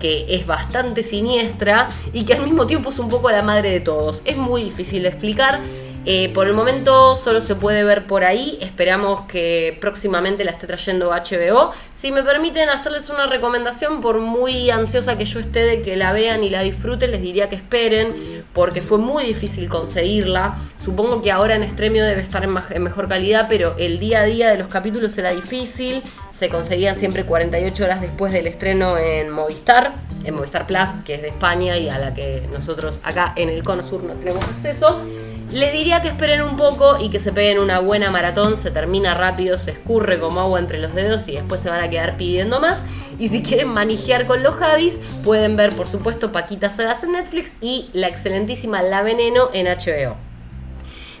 [0.00, 3.80] que es bastante siniestra y que al mismo tiempo es un poco la madre de
[3.80, 4.22] todos.
[4.24, 5.60] Es muy difícil de explicar.
[6.10, 8.56] Eh, por el momento solo se puede ver por ahí.
[8.62, 11.70] Esperamos que próximamente la esté trayendo HBO.
[11.92, 16.14] Si me permiten hacerles una recomendación, por muy ansiosa que yo esté de que la
[16.14, 18.14] vean y la disfruten, les diría que esperen,
[18.54, 20.54] porque fue muy difícil conseguirla.
[20.78, 24.24] Supongo que ahora en Estremio debe estar en, en mejor calidad, pero el día a
[24.24, 26.02] día de los capítulos era difícil.
[26.32, 29.92] Se conseguían siempre 48 horas después del estreno en Movistar,
[30.24, 33.62] en Movistar Plus, que es de España y a la que nosotros acá en el
[33.62, 35.02] Cono Sur no tenemos acceso.
[35.50, 39.14] Les diría que esperen un poco y que se peguen una buena maratón, se termina
[39.14, 42.60] rápido, se escurre como agua entre los dedos y después se van a quedar pidiendo
[42.60, 42.84] más.
[43.18, 47.54] Y si quieren manejar con los Javis, pueden ver por supuesto Paquita Sagas en Netflix
[47.62, 50.16] y la excelentísima La Veneno en HBO.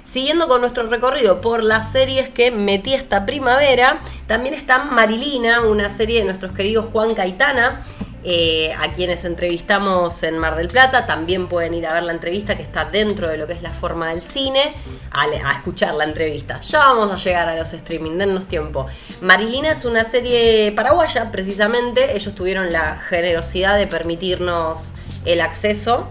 [0.04, 5.88] Siguiendo con nuestro recorrido por las series que metí esta primavera, también está Marilina, una
[5.90, 7.80] serie de nuestros queridos Juan Caitana,
[8.24, 11.06] eh, a quienes entrevistamos en Mar del Plata.
[11.06, 13.72] También pueden ir a ver la entrevista que está dentro de lo que es la
[13.72, 14.74] forma del cine,
[15.10, 16.60] a, escuchar la entrevista.
[16.60, 18.86] Ya vamos a llegar a los streaming, dennos tiempo.
[19.20, 22.16] Marilina es una serie paraguaya, precisamente.
[22.16, 26.08] Ellos tuvieron la generosidad de permitirnos el acceso.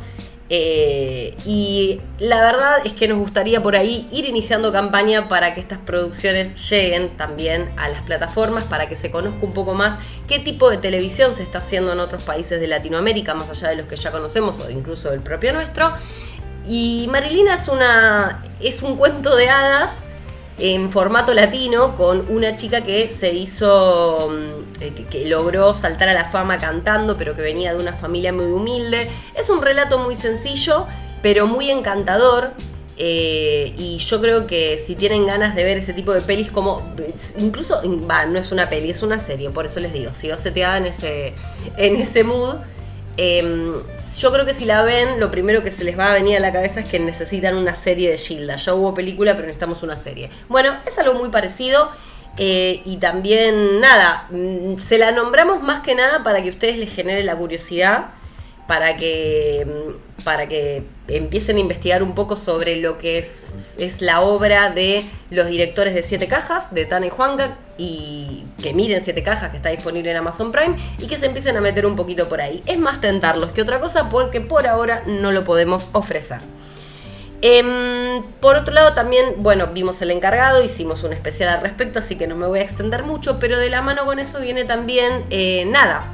[0.50, 5.60] Eh, y la verdad es que nos gustaría por ahí ir iniciando campaña para que
[5.60, 10.40] estas producciones lleguen también a las plataformas, para que se conozca un poco más qué
[10.40, 13.88] tipo de televisión se está haciendo en otros países de Latinoamérica, más allá de los
[13.88, 15.92] que ya conocemos o incluso del propio nuestro.
[16.66, 20.00] Y Marilina es, una, es un cuento de hadas
[20.60, 24.32] en formato latino con una chica que se hizo,
[24.80, 28.46] eh, que, logró saltar a la fama cantando, pero que venía de una familia muy
[28.46, 29.10] humilde.
[29.36, 30.86] Es un relato muy sencillo,
[31.22, 32.52] pero muy encantador.
[33.00, 36.96] Eh, y yo creo que si tienen ganas de ver ese tipo de pelis, como
[37.38, 40.42] incluso, va, no es una peli, es una serie, por eso les digo, si os
[40.42, 41.34] se te en ese,
[41.78, 42.56] en ese mood,
[43.20, 43.82] Em,
[44.20, 46.40] yo creo que si la ven, lo primero que se les va a venir a
[46.40, 48.58] la cabeza es que necesitan una serie de Gilda.
[48.58, 50.30] Ya hubo película, pero necesitamos una serie.
[50.48, 51.90] Bueno, es algo muy parecido.
[52.38, 56.94] Eh, y también, nada, mm, se la nombramos más que nada para que ustedes les
[56.94, 58.10] genere la curiosidad
[58.68, 64.02] para que, mm, para que empiecen a investigar un poco sobre lo que es, es
[64.02, 69.02] la obra de los directores de Siete Cajas, de Tana y Juanga, y que miren
[69.04, 71.96] Siete Cajas, que está disponible en Amazon Prime, y que se empiecen a meter un
[71.96, 72.62] poquito por ahí.
[72.66, 76.42] Es más tentarlos que otra cosa porque por ahora no lo podemos ofrecer.
[77.42, 82.16] Em, por otro lado también, bueno, vimos el encargado, hicimos un especial al respecto, así
[82.16, 85.24] que no me voy a extender mucho, pero de la mano con eso viene también
[85.30, 86.14] eh, Nada,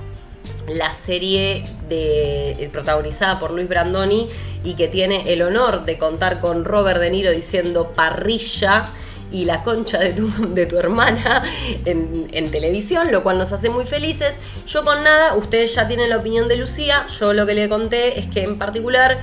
[0.68, 4.28] la serie de, eh, protagonizada por Luis Brandoni
[4.66, 8.90] y que tiene el honor de contar con Robert De Niro diciendo parrilla
[9.32, 11.44] y la concha de tu, de tu hermana
[11.86, 14.40] en, en, televisión, lo cual nos hace muy felices.
[14.68, 18.20] Yo con nada, ustedes ya tienen la opinión de Lucía, yo lo que le conté
[18.20, 19.22] es que en particular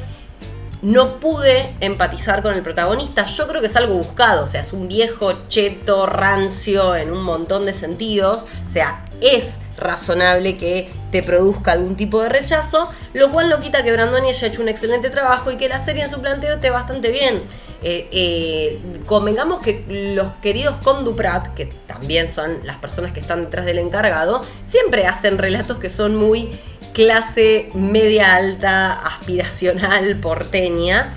[0.83, 3.25] no pude empatizar con el protagonista.
[3.25, 7.23] Yo creo que es algo buscado, o sea, es un viejo cheto, rancio en un
[7.23, 13.31] montón de sentidos, o sea, es razonable que te produzca algún tipo de rechazo, lo
[13.31, 16.11] cual no quita que Brandoni haya hecho un excelente trabajo y que la serie en
[16.11, 17.43] su planteo esté bastante bien.
[17.83, 23.65] Eh, eh, convengamos que los queridos Conduprat, que también son las personas que están detrás
[23.65, 26.51] del encargado, siempre hacen relatos que son muy
[26.93, 31.15] clase media alta, aspiracional, porteña.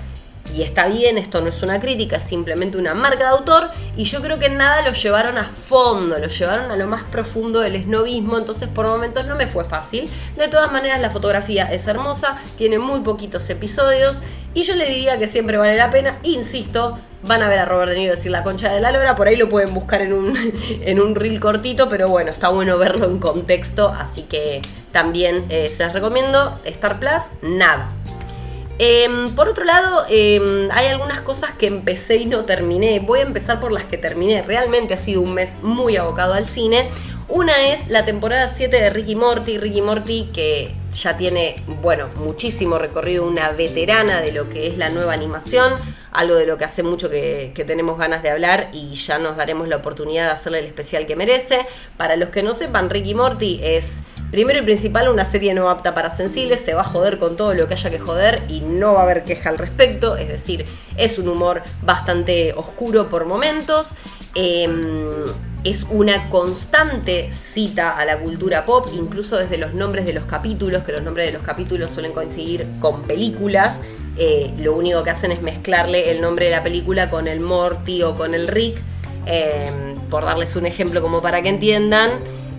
[0.54, 4.04] Y está bien, esto no es una crítica, es simplemente una marca de autor, y
[4.04, 7.76] yo creo que nada lo llevaron a fondo, lo llevaron a lo más profundo del
[7.76, 10.08] esnovismo, entonces por momentos no me fue fácil.
[10.36, 14.20] De todas maneras, la fotografía es hermosa, tiene muy poquitos episodios,
[14.52, 17.92] y yo le diría que siempre vale la pena, insisto, van a ver a Robert
[17.92, 20.36] De Niro decir la concha de la lora, por ahí lo pueden buscar en un,
[20.82, 24.60] en un reel cortito, pero bueno, está bueno verlo en contexto, así que
[24.94, 26.56] también eh, se las recomiendo.
[26.64, 27.92] Star Plus, nada.
[28.78, 33.00] Em, por otro lado, em, hay algunas cosas que empecé y no terminé.
[33.00, 34.42] Voy a empezar por las que terminé.
[34.42, 36.88] Realmente ha sido un mes muy abocado al cine.
[37.28, 39.58] Una es la temporada 7 de Ricky Morty.
[39.58, 44.90] Ricky Morty que ya tiene, bueno, muchísimo recorrido, una veterana de lo que es la
[44.90, 45.74] nueva animación.
[46.12, 49.36] algo de lo que hace mucho que, que, tenemos ganas de hablar y ya nos
[49.36, 51.66] daremos la oportunidad de hacerle el especial que merece.
[51.96, 53.98] Para los que no sepan, Ricky Morty es
[54.34, 57.54] primero y principal una serie no apta para sensibles, se va a joder con todo
[57.54, 60.66] lo que haya que joder y no va a haber queja al respecto, es decir,
[60.96, 63.94] es un humor bastante oscuro por momentos.
[64.34, 65.22] Em,
[65.62, 70.82] es una constante cita a la cultura pop, incluso desde los nombres de los capítulos,
[70.82, 73.78] que los nombres de los capítulos suelen coincidir con películas.
[74.18, 78.02] Eh, lo único que hacen es mezclarle el nombre de la película con el Morty
[78.02, 78.82] o con el Rick.
[79.26, 82.10] Em, por darles un ejemplo como para que entiendan,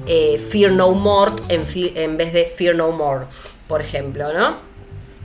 [0.07, 3.25] eh, Fear No More en, vez de Fear No More,
[3.67, 4.57] por ejemplo, ¿no?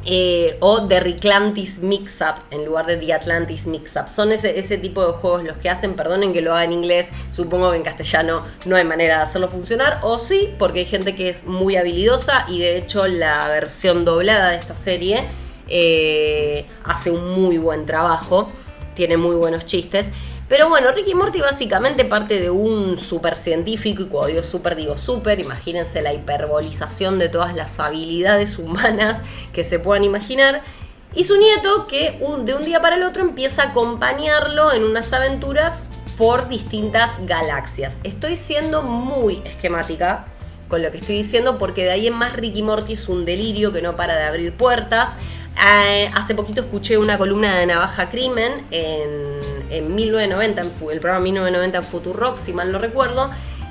[0.06, 4.08] Eh, o The Reclantis Mix-Up en lugar de The Atlantis Mix-Up.
[4.08, 7.10] Son ese, ese, tipo de juegos los que hacen, perdonen que lo haga en inglés,
[7.30, 11.14] supongo que en castellano no hay manera de hacerlo funcionar, o sí, porque hay gente
[11.14, 15.28] que es muy habilidosa y de hecho la versión doblada de esta serie
[15.68, 18.50] eh, hace un muy buen trabajo,
[18.94, 20.08] tiene muy buenos chistes.
[20.50, 24.98] Pero bueno, Ricky Morty básicamente parte de un super científico, y cuando digo super digo
[24.98, 30.62] super, imagínense la hiperbolización de todas las habilidades humanas que se puedan imaginar.
[31.14, 35.12] Y su nieto que de un día para el otro empieza a acompañarlo en unas
[35.12, 35.84] aventuras
[36.18, 38.00] por distintas galaxias.
[38.02, 40.26] Estoy siendo muy esquemática
[40.66, 43.72] con lo que estoy diciendo porque de ahí en más Ricky Morty es un delirio
[43.72, 45.10] que no para de abrir puertas.
[45.56, 51.24] Eh, hace poquito escuché una columna de Navaja Crimen en, en 1990, en el programa
[51.24, 53.30] 1990 en Futurock, si mal no recuerdo,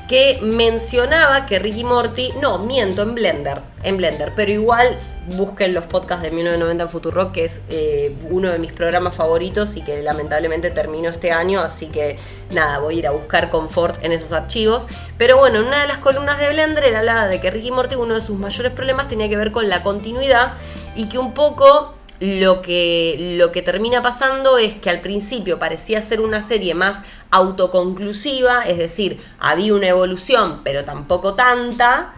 [0.09, 4.95] que mencionaba que Ricky Morty, no, miento, en Blender, en Blender, pero igual
[5.37, 9.75] busquen los podcasts de 1990 en Futurock, que es eh, uno de mis programas favoritos
[9.75, 12.17] y que lamentablemente terminó este año, así que
[12.49, 14.87] nada, voy a ir a buscar confort en esos archivos.
[15.19, 18.15] Pero bueno, una de las columnas de Blender era la de que Ricky Morty, uno
[18.15, 20.55] de sus mayores problemas tenía que ver con la continuidad
[20.95, 26.01] y que un poco lo que, lo que termina pasando es que al principio parecía
[26.01, 26.99] ser una serie más
[27.31, 32.13] autoconclusiva, es decir, había una evolución, pero tampoco tanta.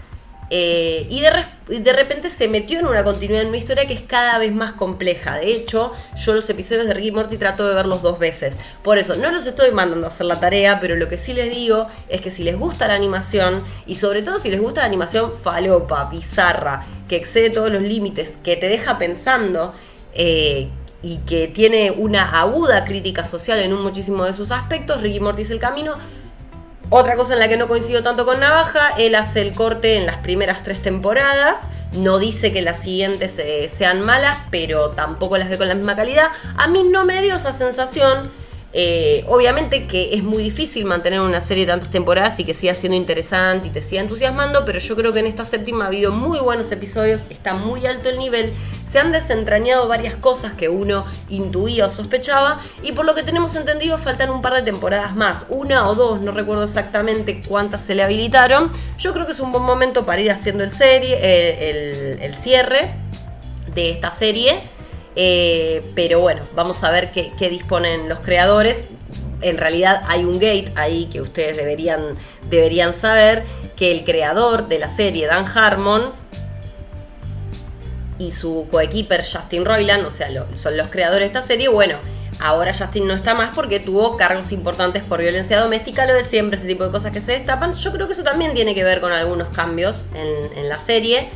[0.53, 4.37] Eh, y, de, repente se metió en una continuidad en una historia que es cada
[4.37, 5.37] vez más compleja.
[5.37, 8.59] De hecho, yo los episodios de Ricky Morty trato de verlos dos veces.
[8.83, 11.55] Por eso, no los estoy mandando a hacer la tarea, pero lo que sí les
[11.55, 14.87] digo es que si les gusta la animación, y sobre todo si les gusta la
[14.87, 19.73] animación falopa, bizarra, que excede todos los límites, que te deja pensando
[20.13, 20.69] eh,
[21.01, 25.01] y que tiene una aguda crítica social en un muchísimo de sus aspectos.
[25.01, 25.97] Ricky Morty es el camino.
[26.89, 30.05] Otra cosa en la que no coincido tanto con Navaja, él hace el corte en
[30.05, 31.67] las primeras tres temporadas.
[31.91, 35.97] No dice que las siguientes eh, sean malas, pero tampoco las ve con la misma
[35.97, 36.29] calidad.
[36.55, 38.31] A mí no me dio esa sensación.
[38.73, 42.73] Eh, obviamente que es muy difícil mantener una serie de tantas temporadas y que siga
[42.73, 46.13] siendo interesante y te siga entusiasmando, pero yo creo que en esta séptima ha habido
[46.13, 48.53] muy buenos episodios, está muy alto el nivel,
[48.89, 53.55] se han desentrañado varias cosas que uno intuía o sospechaba y por lo que tenemos
[53.55, 57.93] entendido faltan un par de temporadas más, una o dos, no recuerdo exactamente cuántas se
[57.93, 58.71] le habilitaron.
[58.97, 62.93] Yo creo que es un buen momento para ir haciendo el, serie, el cierre
[63.73, 64.61] de esta serie.
[65.15, 68.85] Eh, pero bueno, vamos a ver qué, disponen los creadores.
[69.41, 72.15] En realidad hay un gate ahí que ustedes deberían,
[72.49, 73.43] deberían saber,
[73.75, 76.13] que el creador de la serie, Dan Harmon,
[78.19, 81.97] y su coequiper Justin Roiland, o sea, son los creadores de esta serie, bueno,
[82.39, 86.57] ahora Justin no está más porque tuvo cargos importantes por violencia doméstica, lo de siempre,
[86.57, 87.73] este tipo de cosas que se destapan.
[87.73, 91.31] Yo creo que eso también tiene que ver con algunos cambios en la serie.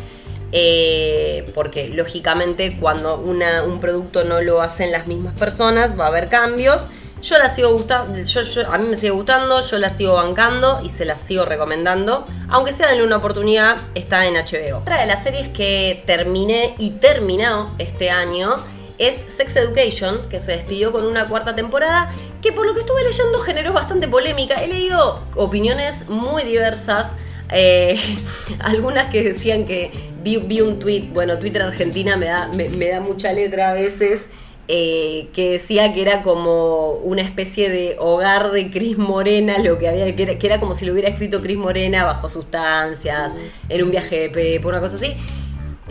[0.57, 6.29] Eh, porque lógicamente cuando un producto no lo hacen las mismas personas va a haber
[6.29, 6.87] cambios.
[7.21, 10.89] Yo la sigo gustando, yo, a mí me sigue gustando, yo la sigo bancando y
[10.89, 12.25] se la sigo recomendando.
[12.47, 14.77] Aunque sea denle una oportunidad, está en HBO.
[14.77, 18.55] Otra de las series que terminé y terminado este año
[18.97, 23.03] es Sex Education, que se despidió con una cuarta temporada, que por lo que estuve
[23.03, 24.63] leyendo generó bastante polémica.
[24.63, 27.13] He leído opiniones muy diversas.
[27.51, 27.99] Eh,
[28.59, 29.91] algunas que decían que
[30.23, 34.21] vi, un tweet, bueno, Twitter Argentina me da, me, da mucha letra a veces,
[34.67, 39.87] eh, que decía que era como una especie de hogar de Cris Morena, lo que
[39.87, 43.33] había, que era, como si lo hubiera escrito Cris Morena bajo sustancias,
[43.69, 45.15] en un viaje de Pepe, una cosa así.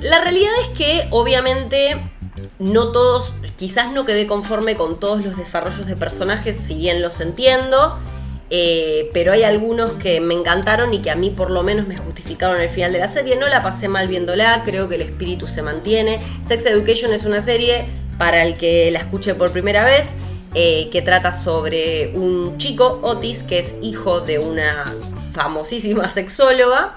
[0.01, 2.01] La realidad es que obviamente
[2.59, 7.21] no todos, quizás no quedé conforme con todos los desarrollos de personajes, si bien los
[7.21, 7.97] entiendo.
[8.57, 11.97] Eh, pero hay algunos que me encantaron y que a mí por lo menos me
[11.97, 13.35] justificaron el final de la serie.
[13.35, 16.21] No la pasé mal viéndola, creo que el espíritu se mantiene.
[16.47, 20.11] Sex Education es una serie para el que la escuche por primera vez.
[20.55, 24.95] Eh, que trata sobre un chico, Otis, que es hijo de una
[25.33, 26.95] famosísima sexóloga,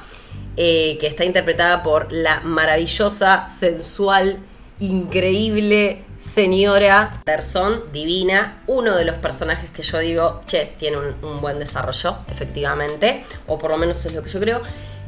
[0.58, 4.38] eh, que está interpretada por la maravillosa, sensual,
[4.80, 11.42] increíble señora Terson, divina, uno de los personajes que yo digo, che, tiene un, un
[11.42, 14.62] buen desarrollo, efectivamente, o por lo menos es lo que yo creo.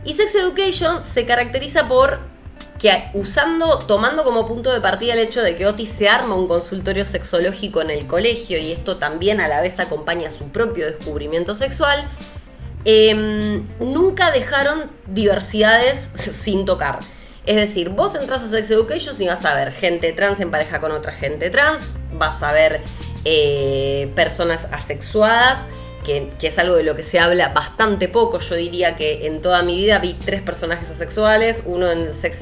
[0.06, 2.20] Y Sex Education se caracteriza por
[2.80, 6.48] que usando, tomando como punto de partida el hecho de que Otis se arma un
[6.48, 11.56] consultorio sexológico en el colegio y esto también a la vez acompaña su propio descubrimiento
[11.56, 12.08] sexual,
[12.86, 17.00] em, nunca dejaron diversidades sin tocar.
[17.50, 20.80] Es decir, vos entras a Sex Education y vas a ver gente trans en pareja
[20.80, 22.80] con otra gente trans, vas a ver
[23.26, 25.66] eh, personas asexuadas,
[26.06, 28.38] que, es algo de lo que se habla bastante poco.
[28.38, 32.40] Yo diría que en toda mi vida vi tres personajes asexuales, uno en Sex,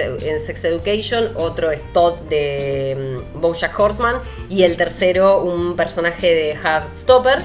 [0.65, 7.41] Education, otro es Todd de um, Bojack Horseman y el tercero un personaje de Heartstopper.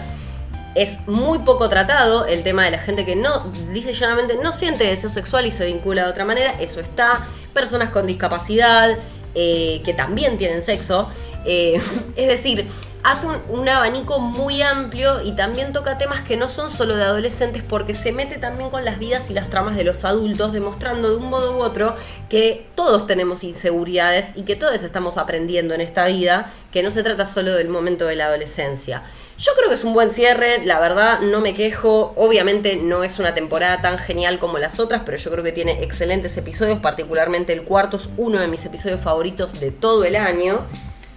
[0.74, 4.84] Es muy poco tratado el tema de la gente que no, dice llanamente, no siente
[4.84, 6.56] deseo sexual y se vincula de otra manera.
[6.58, 7.24] Eso está.
[7.52, 8.96] Personas con discapacidad,
[9.34, 11.08] eh, que también tienen sexo.
[11.44, 11.80] Eh,
[12.16, 12.68] es decir,
[13.02, 17.62] hace un, abanico muy amplio y también toca temas que no son solo de adolescentes
[17.62, 21.16] porque se mete también con las vidas y las tramas de los adultos, demostrando de
[21.16, 21.96] un modo u otro
[22.28, 27.02] que todos tenemos inseguridades y que todos estamos aprendiendo en esta vida, que no se
[27.02, 29.02] trata solo del momento de la adolescencia.
[29.38, 33.18] Yo creo que es un buen cierre, la verdad no me quejo, obviamente no es
[33.18, 37.52] una temporada tan genial como las otras, pero yo creo que tiene excelentes episodios, particularmente
[37.52, 40.60] el cuarto es uno de mis episodios favoritos de todo el año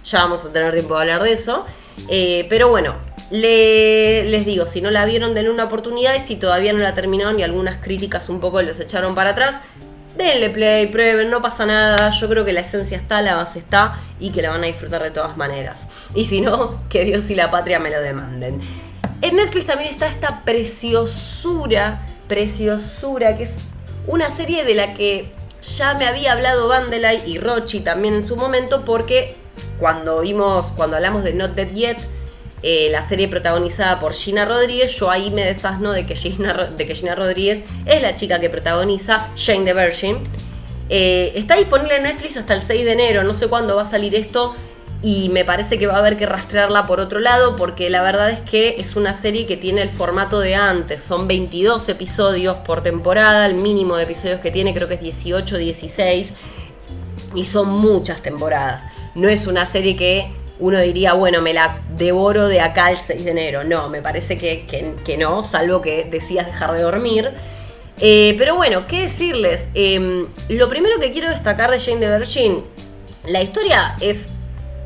[0.06, 1.64] ya vamos a tener tiempo de hablar de eso.
[2.08, 2.94] Eh, pero bueno,
[3.30, 7.38] les digo, si no la vieron, denle una oportunidad y si todavía no la terminaron
[7.40, 9.60] y algunas críticas un poco los echaron para atrás,
[10.16, 12.10] denle play, prueben, no pasa nada.
[12.10, 15.02] Yo creo que la esencia está, la base está y que la van a disfrutar
[15.02, 15.88] de todas maneras.
[16.14, 18.60] Y si no, que Dios y la patria me lo demanden.
[19.22, 23.54] En Netflix también está esta preciosura, preciosura, que es
[24.06, 25.32] una serie de la que
[25.62, 29.36] ya me había hablado Vandelay y Rochi también en su momento porque
[29.78, 31.98] cuando vimos, cuando hablamos de Not Dead Yet,
[32.62, 36.86] eh, la serie protagonizada por Gina Rodríguez, yo ahí me desasno de que Gina, de
[36.86, 40.18] que Gina Rodríguez es la chica que protagoniza Jane the Virgin.
[40.88, 43.84] Eh, está disponible en Netflix hasta el 6 de enero, no sé cuándo va a
[43.84, 44.54] salir esto
[45.02, 48.30] y me parece que va a haber que rastrearla por otro lado porque la verdad
[48.30, 52.82] es que es una serie que tiene el formato de antes, son 22 episodios por
[52.82, 56.32] temporada, el mínimo de episodios que tiene creo que es 18, 16
[57.34, 58.86] y son muchas temporadas.
[59.16, 63.24] No es una serie que uno diría, bueno, me la devoro de acá al 6
[63.24, 63.64] de enero.
[63.64, 64.66] No, me parece que,
[65.04, 67.32] que, no, salvo que decías dejar de dormir.
[67.98, 69.68] Eh, pero bueno, ¿qué decirles?
[69.74, 72.64] Em, lo primero que quiero destacar de Jane de Virgin,
[73.26, 74.28] la historia es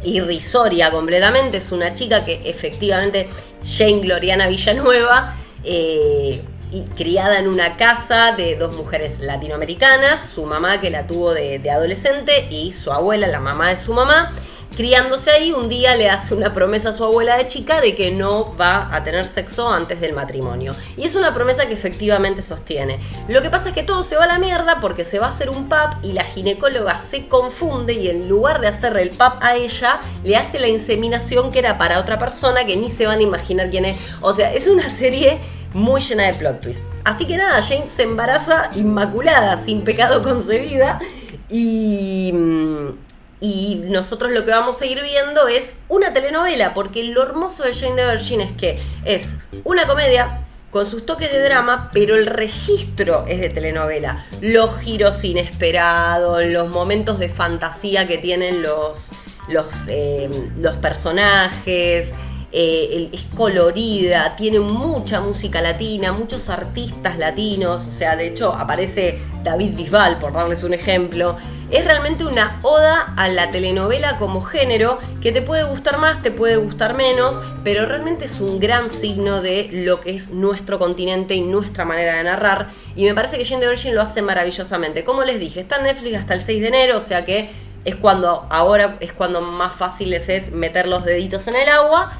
[0.05, 1.59] irrisoria completamente.
[1.59, 3.27] Es una chica que efectivamente,
[3.65, 6.41] Jane Gloriana Villanueva, eh,
[6.73, 11.71] y criada en una casa de dos mujeres latinoamericanas, su mamá que la tuvo de,
[11.71, 14.31] adolescente y su abuela, la mamá de su mamá.
[14.77, 18.13] Criándose ahí, un día le hace una promesa a su abuela de chica de que
[18.13, 20.75] no va a tener sexo antes del matrimonio.
[20.97, 23.01] Y es una promesa que efectivamente sostiene.
[23.29, 25.29] Lo que pasa es que todo se va a la mierda porque se va a
[25.31, 29.33] hacer un pub y la ginecóloga se confunde y en lugar de hacerle el pub
[29.41, 33.19] a ella, le hace la inseminación que era para otra persona que ni se van
[33.19, 33.99] a imaginar quién es.
[34.21, 35.41] O sea, es una serie
[35.75, 36.83] muy llena de plot twist.
[37.05, 41.01] Así que nada, Jane se embaraza inmaculada, sin pecado concebida.
[41.49, 43.10] Y, mm,
[43.41, 47.75] y nosotros lo que vamos a ir viendo es una telenovela, porque lo hermoso de
[47.75, 52.27] Jane de Virgin es que es una comedia con sus toques de drama, pero el
[52.27, 54.25] registro es de telenovela.
[54.41, 59.11] Los giros inesperados, los momentos de fantasía que tienen los,
[59.49, 60.29] los, eh,
[60.59, 62.15] los personajes,
[62.53, 69.21] eh, es colorida, tiene mucha música latina, muchos artistas latinos, o sea, de hecho aparece
[69.45, 71.37] David Bisbal, por darles un ejemplo.
[71.71, 76.31] Es realmente una oda a la telenovela como género que te puede gustar más, te
[76.31, 81.35] puede gustar menos, pero realmente es un gran signo de lo que es nuestro continente
[81.35, 82.69] y nuestra manera de narrar.
[82.97, 85.05] Y me parece que Jane the Virgin lo hace maravillosamente.
[85.05, 87.51] Como les dije, está en Netflix hasta el 6 de enero, o sea que
[87.85, 92.13] es cuando ahora es cuando más fácil les es meter los deditos en el agua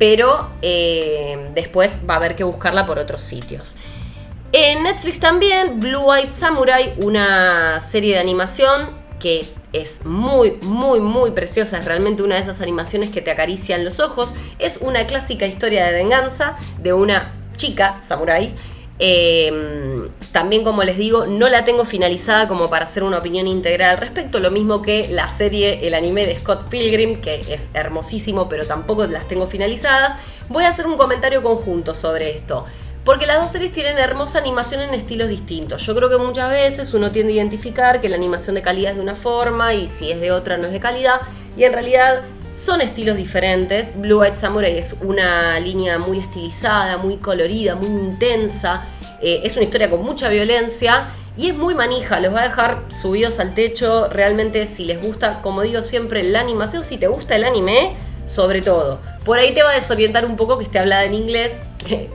[0.00, 3.76] pero eh, después va a haber que buscarla por otros sitios.
[4.52, 8.90] En Netflix también, Blue Eyed Samurai, una serie de animación
[9.20, 11.78] que es muy, muy, muy preciosa.
[11.78, 14.34] Es realmente una de esas animaciones que te acarician los ojos.
[14.58, 18.54] Es una clásica historia de venganza de una chica samurai
[19.02, 23.92] Em, también, como les digo, no la tengo finalizada como para hacer una opinión integral
[23.92, 24.40] al respecto.
[24.40, 29.06] Lo mismo que la serie, el anime de Scott Pilgrim, que es hermosísimo, pero tampoco
[29.06, 30.18] las tengo finalizadas.
[30.50, 32.66] Voy a hacer un comentario conjunto sobre esto.
[33.04, 35.86] Porque las dos series tienen hermosa animación en estilos distintos.
[35.86, 38.96] Yo creo que muchas veces uno tiende a identificar que la animación de calidad es
[38.96, 41.20] de una forma y si es de otra no es de calidad.
[41.56, 42.22] y en realidad
[42.52, 43.92] son estilos diferentes.
[43.96, 48.82] Blue Eyed Samurai es una línea muy estilizada, muy colorida, muy intensa.
[49.22, 52.20] Eh, es una historia con mucha violencia y es muy manija.
[52.20, 54.08] Los va a dejar subidos al techo.
[54.08, 57.94] Realmente, si les gusta, como digo siempre, la animación, si te gusta el anime,
[58.26, 59.00] sobre todo.
[59.30, 61.62] Por ahí te va a desorientar un poco que esté hablada en inglés,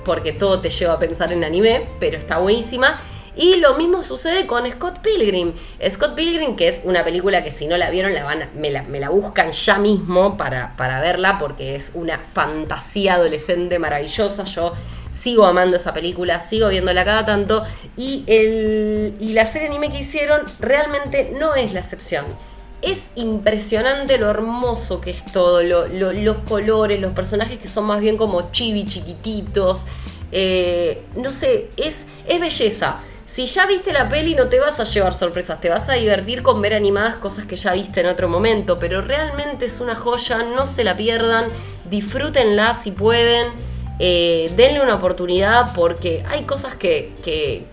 [0.04, 3.00] porque todo te lleva a pensar en anime, pero está buenísima.
[3.38, 5.54] Y lo mismo sucede con Scott Pilgrim.
[5.90, 9.10] Scott Pilgrim, que es una película que si no la vieron, la van me, la,
[9.10, 14.44] buscan ya mismo para, para verla, porque es una fantasía adolescente maravillosa.
[14.44, 14.74] Yo
[15.14, 17.64] sigo amando esa película, sigo viéndola cada tanto.
[17.96, 22.26] Y, el, y la serie anime que hicieron realmente no es la excepción.
[22.82, 28.18] Es impresionante lo hermoso que es todo, los colores, los personajes que son más bien
[28.18, 29.86] como chibi chiquititos.
[30.32, 33.00] Eh, no sé, es, es belleza.
[33.26, 36.44] Si ya viste la peli no te vas a llevar sorpresas, te vas a divertir
[36.44, 40.44] con ver animadas cosas que ya viste en otro momento, pero realmente es una joya,
[40.44, 41.48] no se la pierdan,
[41.90, 43.75] disfrútenla si pueden.
[43.98, 47.66] Eh, denle una oportunidad porque hay cosas que, que,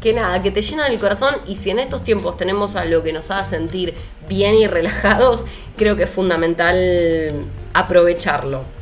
[0.00, 3.12] que, nada, que te llenan el corazón y si en estos tiempos tenemos algo que
[3.12, 3.94] nos haga sentir
[4.28, 5.44] bien y relajados,
[5.76, 8.76] creo que es fundamental aprovecharlo.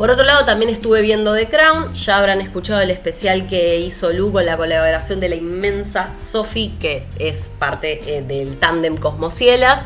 [0.00, 1.92] Por otro lado, también estuve viendo The Crown.
[1.92, 6.72] Ya habrán escuchado el especial que hizo Lu con la colaboración de la inmensa Sophie,
[6.80, 9.84] que es parte eh, del tándem Cosmocielas.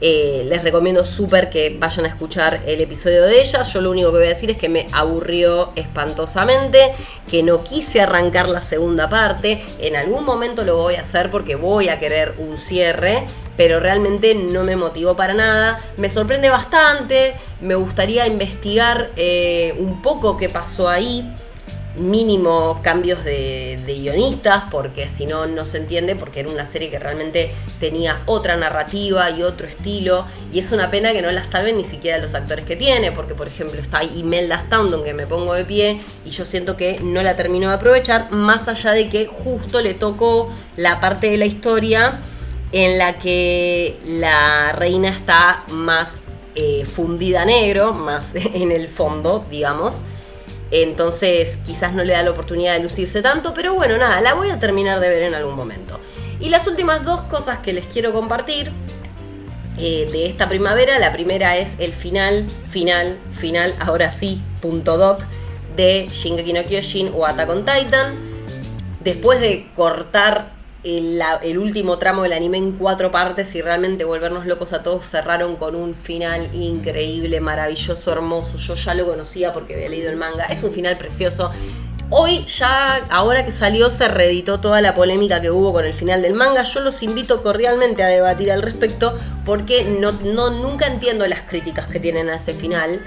[0.00, 3.62] Eh, les recomiendo súper que vayan a escuchar el episodio de ella.
[3.62, 6.92] Yo lo único que voy a decir es que me aburrió espantosamente,
[7.30, 9.62] que no quise arrancar la segunda parte.
[9.78, 13.26] En algún momento lo voy a hacer porque voy a querer un cierre
[13.56, 15.80] pero realmente no me motivó para nada.
[15.96, 21.26] Me sorprende bastante, me gustaría investigar eh, un poco qué pasó ahí,
[21.96, 26.98] mínimo cambios de, guionistas, porque si no, no se entiende, porque era una serie que
[26.98, 31.76] realmente tenía otra narrativa y otro estilo, y es una pena que no la salven
[31.76, 35.54] ni siquiera los actores que tiene, porque por ejemplo está Imelda Staunton, que me pongo
[35.54, 39.26] de pie, y yo siento que no la termino de aprovechar, más allá de que
[39.26, 42.20] justo le tocó la parte de la historia
[42.72, 46.20] en la que la reina está más
[46.54, 50.02] eh, fundida negro, más en el fondo, digamos.
[50.70, 54.50] Entonces quizás no le da la oportunidad de lucirse tanto, pero bueno, nada, la voy
[54.50, 56.00] a terminar de ver en algún momento.
[56.40, 58.72] Y las últimas dos cosas que les quiero compartir
[59.78, 65.20] eh, de esta primavera, la primera es el final, final, final, ahora sí, punto doc,
[65.76, 68.16] de Shingeki no Kyojin o Attack on Titan.
[69.04, 70.55] Después de cortar
[70.86, 75.56] el, último tramo del anime en cuatro partes y realmente volvernos locos a todos cerraron
[75.56, 78.56] con un final increíble, maravilloso, hermoso.
[78.58, 80.44] Yo ya lo conocía porque había leído el manga.
[80.44, 81.50] Es un final precioso.
[82.08, 86.22] Hoy ya, ahora que salió, se reeditó toda la polémica que hubo con el final
[86.22, 86.62] del manga.
[86.62, 91.86] Yo los invito cordialmente a debatir al respecto porque no, no nunca entiendo las críticas
[91.88, 93.00] que tienen a ese final.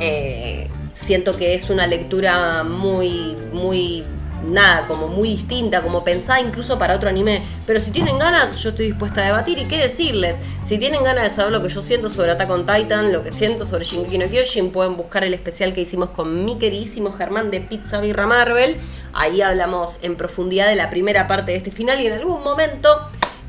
[0.00, 4.04] Eh, siento que es una lectura muy, muy
[4.42, 7.42] nada, como muy distinta, como pensada incluso para otro anime.
[7.66, 10.36] Pero si tienen ganas, yo estoy dispuesta a debatir y qué decirles.
[10.64, 13.30] Si tienen ganas de saber lo que yo siento sobre Attack on Titan, lo que
[13.30, 17.50] siento sobre Shingeki no Kyojin, pueden buscar el especial que hicimos con mi queridísimo Germán
[17.50, 18.76] de Pizza Birra Marvel.
[19.12, 22.88] Ahí hablamos en profundidad de la primera parte de este final y en algún momento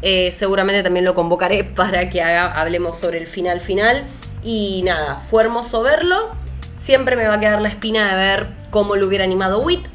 [0.02, 4.04] eh, seguramente también lo convocaré para que hablemos sobre el final final.
[4.44, 6.30] Y nada, fue hermoso verlo.
[6.78, 9.86] Siempre me va a quedar la espina de ver cómo lo hubiera animado Wit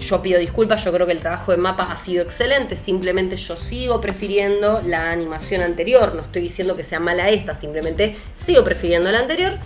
[0.00, 3.56] yo pido disculpas, yo creo que el trabajo de mapas ha sido excelente, simplemente yo
[3.56, 9.10] sigo prefiriendo la animación anterior, no estoy diciendo que sea mala esta, simplemente sigo prefiriendo
[9.12, 9.58] la anterior,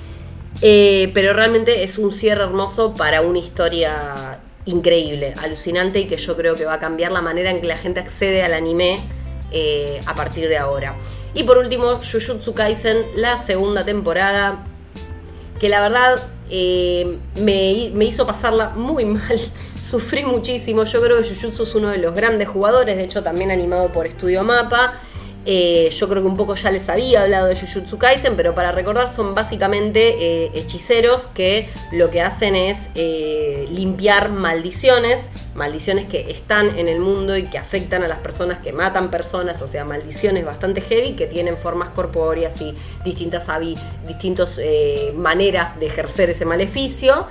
[0.61, 6.37] eh, pero realmente es un cierre hermoso para una historia increíble, alucinante y que yo
[6.37, 8.99] creo que va a cambiar la manera en que la gente accede al anime
[9.51, 10.97] eh, a partir de ahora.
[11.35, 14.65] Y por último, Jujutsu Kaisen, la segunda temporada,
[15.59, 19.41] que la verdad eh, me, me, hizo pasarla muy mal.
[19.83, 20.85] Sufrí muchísimo.
[20.85, 24.07] Yo creo que Jujutsu es uno de los grandes jugadores, de hecho también animado por
[24.07, 24.95] Estudio Mapa.
[25.47, 28.73] Eh, yo creo que un poco ya les había hablado de Jujutsu Kaisen, pero para
[28.73, 36.31] recordar son básicamente eh, hechiceros que lo que hacen es eh, limpiar maldiciones, maldiciones que
[36.31, 39.85] están en el mundo y que afectan a las personas, que matan personas, o sea,
[39.85, 42.75] maldiciones bastante heavy que tienen formas corpóreas y
[43.05, 43.49] distintas,
[44.07, 44.61] distintas
[45.15, 47.27] maneras de ejercer ese maleficio.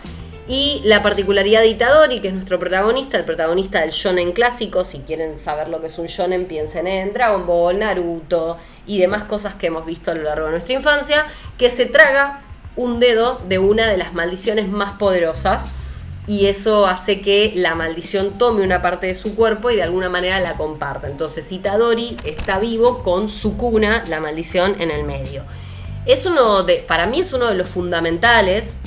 [0.47, 4.99] Y la particularidad de Itadori, que es nuestro protagonista, el protagonista del shonen clásico, si
[4.99, 9.55] quieren saber lo que es un shonen, piensen en Dragon Ball, Naruto y demás cosas
[9.55, 11.25] que hemos visto a lo largo de nuestra infancia,
[11.57, 12.41] que se traga
[12.75, 15.67] un dedo de una de las maldiciones más poderosas
[16.25, 20.09] y eso hace que la maldición tome una parte de su cuerpo y de alguna
[20.09, 21.07] manera la comparta.
[21.07, 25.43] Entonces Itadori está vivo con su cuna, la maldición, en el medio.
[26.05, 28.77] Es uno de, para mí es uno de los fundamentales.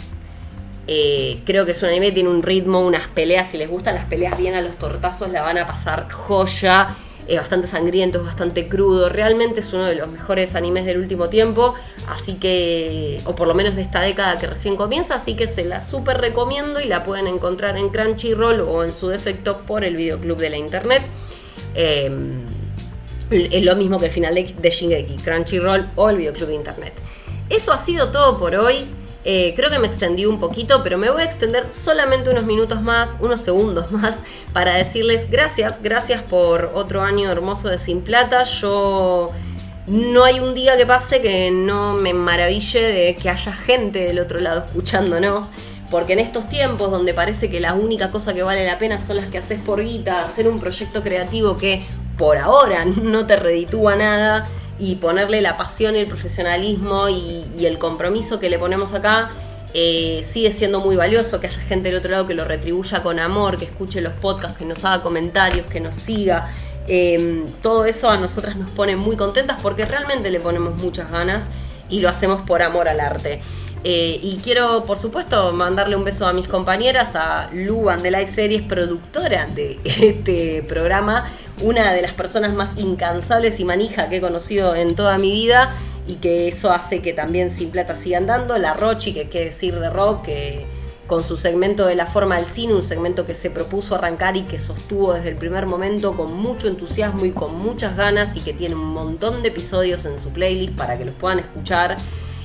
[0.89, 3.51] Eh, creo que es un anime, tiene un ritmo, unas peleas.
[3.51, 6.89] Si les gustan las peleas bien a los tortazos, la van a pasar joya.
[7.27, 9.09] Es bastante sangriento, es bastante crudo.
[9.09, 11.75] Realmente es uno de los mejores animes del último tiempo.
[12.09, 15.17] Así que, o por lo menos de esta década que recién comienza.
[15.17, 19.09] Así que se la súper recomiendo y la pueden encontrar en Crunchyroll o en su
[19.09, 21.03] defecto por el videoclub de la internet.
[21.75, 22.11] Eh,
[23.29, 26.93] es lo mismo que el final de, de Shingeki, Crunchyroll o el videoclub de internet.
[27.49, 28.87] Eso ha sido todo por hoy.
[29.29, 32.81] Eh, creo que me extendí un poquito, pero me voy a extender solamente unos minutos
[32.81, 34.23] más, unos segundos más,
[34.53, 38.45] para decirles gracias, gracias por otro año hermoso de Sin Plata.
[38.45, 39.33] Yo
[39.89, 44.21] no hay un día que pase que no me maraville de que haya gente del
[44.21, 45.51] otro lado escuchándonos.
[45.91, 49.17] Porque en estos tiempos donde parece que la única cosa que vale la pena son
[49.17, 51.85] las que haces por guita, hacer un proyecto creativo que
[52.17, 54.49] por ahora no te reditúa nada
[54.79, 59.31] y ponerle la pasión y el profesionalismo y, el compromiso que le ponemos acá
[59.75, 63.19] eh, sigue siendo muy valioso, que haya gente del otro lado que lo retribuya con
[63.19, 66.49] amor, que escuche los podcasts, que nos haga comentarios, que nos siga.
[66.89, 71.49] Em, todo eso a nosotras nos pone muy contentas porque realmente le ponemos muchas ganas
[71.89, 73.41] y lo hacemos por amor al arte.
[73.89, 78.63] Eh, y quiero, por supuesto, mandarle un beso a mis compañeras, a Lu Vandelay Series,
[78.63, 81.31] productora de este programa,
[81.63, 85.73] una de las personas más incansables y manija que he conocido en toda mi vida
[86.09, 88.59] y que eso hace que también Sin Plata siga andando.
[88.59, 90.67] La Rochi, que qué decir de rock, que
[91.07, 94.43] con su segmento de la forma del cine, un segmento que se propuso arrancar y
[94.43, 98.53] que sostuvo desde el primer momento con mucho entusiasmo y con muchas ganas y que
[98.53, 101.99] tiene un montón de episodios en su playlist para que los puedan escuchar.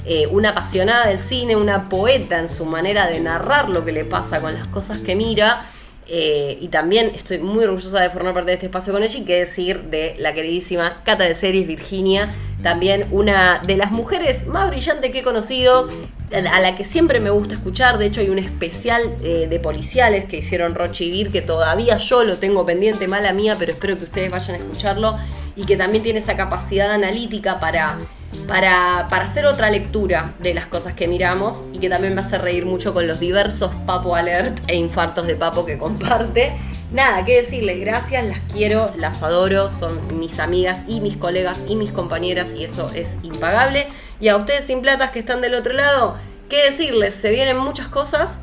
[0.06, 4.04] Eh, una apasionada del cine, una poeta en su manera de narrar lo que le
[4.04, 5.62] pasa con las cosas que mira.
[6.08, 9.24] Eh, y también estoy muy orgullosa de formar parte de este espacio con ella y
[9.24, 12.34] qué decir de la queridísima Cata de Series Virginia,
[12.64, 15.88] también una de las mujeres más brillantes que he conocido,
[16.34, 17.98] a la que siempre me gusta escuchar.
[17.98, 21.96] De hecho, hay un especial eh, de policiales que hicieron Roche y Vir, que todavía
[21.98, 25.16] yo lo tengo pendiente, mala mía, pero espero que ustedes vayan a escucharlo
[25.56, 28.00] y que también tiene esa capacidad analítica para
[28.48, 32.66] para, hacer otra lectura de las cosas que miramos y que también me hace reír
[32.66, 36.54] mucho con los diversos Papo Alert e infartos de Papo que comparte.
[36.92, 41.78] Nada, que decirles gracias, las quiero, las adoro, son mis amigas y mis colegas y
[41.78, 43.88] mis compañeras y eso es impagable.
[44.20, 46.18] Y a ustedes sin platas que están del otro lado,
[46.50, 47.16] ¿qué decirles?
[47.16, 48.42] Se vienen muchas cosas,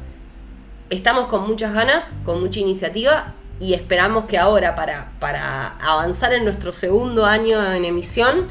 [0.89, 6.45] estamos con muchas ganas, con mucha iniciativa y esperamos que ahora para, para avanzar en
[6.45, 8.47] nuestro segundo año en emisión,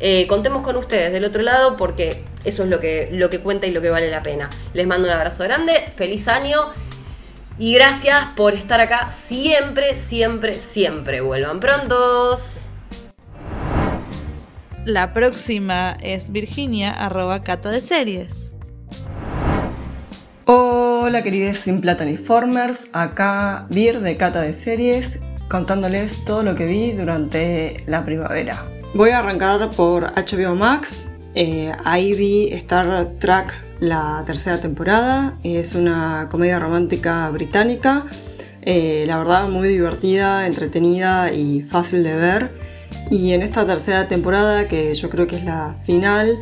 [0.00, 3.66] eh, contemos con ustedes del otro lado porque eso es lo que, lo que cuenta
[3.66, 4.48] y lo que vale la pena.
[4.72, 6.70] Les mando un abrazo grande, feliz año
[7.58, 11.20] y gracias por estar acá siempre, siempre, siempre.
[11.20, 12.66] Vuelvan prontos.
[14.86, 18.52] La próxima es Virginia, arroba cata de series.
[20.46, 26.64] Hola queridos Sin Plata Formers, acá Vir de Cata de Series, contándoles todo lo que
[26.64, 28.79] vi durante la primavera.
[28.92, 31.06] Voy a arrancar por HBO Max.
[31.36, 35.38] Eh, ahí vi Star Trek la tercera temporada.
[35.44, 38.06] Es una comedia romántica británica.
[38.62, 42.50] Eh, la verdad muy divertida, entretenida y fácil de ver.
[43.12, 46.40] Y en esta tercera temporada, que yo creo que es la final,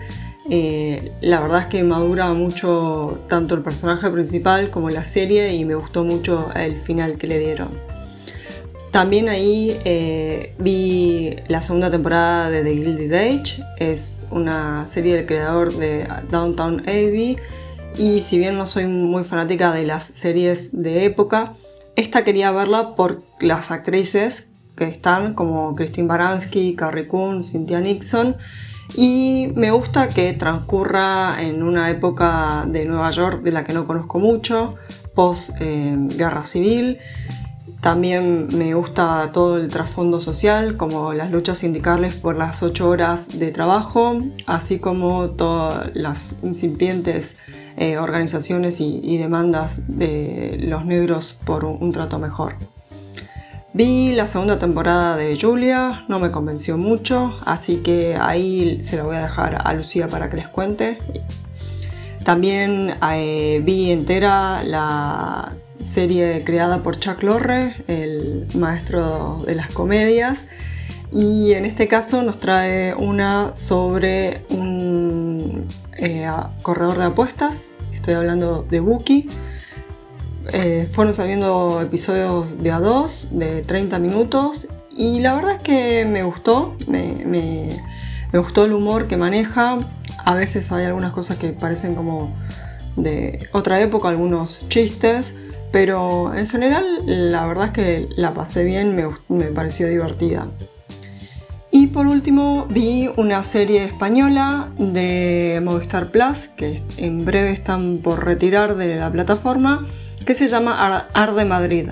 [0.51, 5.67] eh, la verdad es que madura mucho tanto el personaje principal como la serie y
[5.67, 7.88] me gustó mucho el final que le dieron.
[8.91, 15.27] También ahí eh, vi la segunda temporada de The Gilded Age, es una serie del
[15.27, 17.37] creador de Downtown Abbey.
[17.99, 21.53] Y si bien no soy muy fanática de las series de época,
[21.97, 28.37] esta quería verla por las actrices que están como Christine Baranski, Carrie Coon, Cynthia Nixon.
[28.95, 33.87] Y me gusta que transcurra en una época de Nueva York de la que no
[33.87, 34.77] conozco mucho,
[35.15, 36.99] post eh, guerra civil
[37.81, 43.39] también me gusta todo el trasfondo social, como las luchas sindicales por las ocho horas
[43.39, 47.37] de trabajo, así como todas las incipientes
[47.77, 52.57] eh, organizaciones y, demandas de los negros por un, trato mejor.
[53.73, 59.05] Vi la segunda temporada de Julia, no me convenció mucho, así que ahí se la
[59.05, 60.99] voy a dejar a Lucía para que les cuente.
[62.25, 70.49] También eh, vi entera la serie creada por Chuck Lorre, el maestro de las comedias.
[71.11, 76.29] Y en este caso nos trae una sobre un eh,
[76.63, 77.69] corredor de apuestas.
[77.95, 79.29] Estoy hablando de Buki.
[80.53, 84.69] Eh, fueron saliendo episodios de a dos, de 30 minutos.
[84.97, 86.77] Y la verdad es que me gustó.
[86.87, 87.25] Me,
[88.33, 89.79] me gustó el humor que maneja.
[90.25, 92.35] a veces hay algunas cosas que parecen como
[92.97, 95.37] de otra época, algunos chistes,
[95.71, 100.49] pero en general la verdad es que la pasé bien, me, me pareció divertida.
[101.71, 108.25] Y por último vi una serie española de Movistar Plus, que en breve están por
[108.25, 109.85] retirar de la plataforma,
[110.25, 111.91] que se llama Arde Madrid.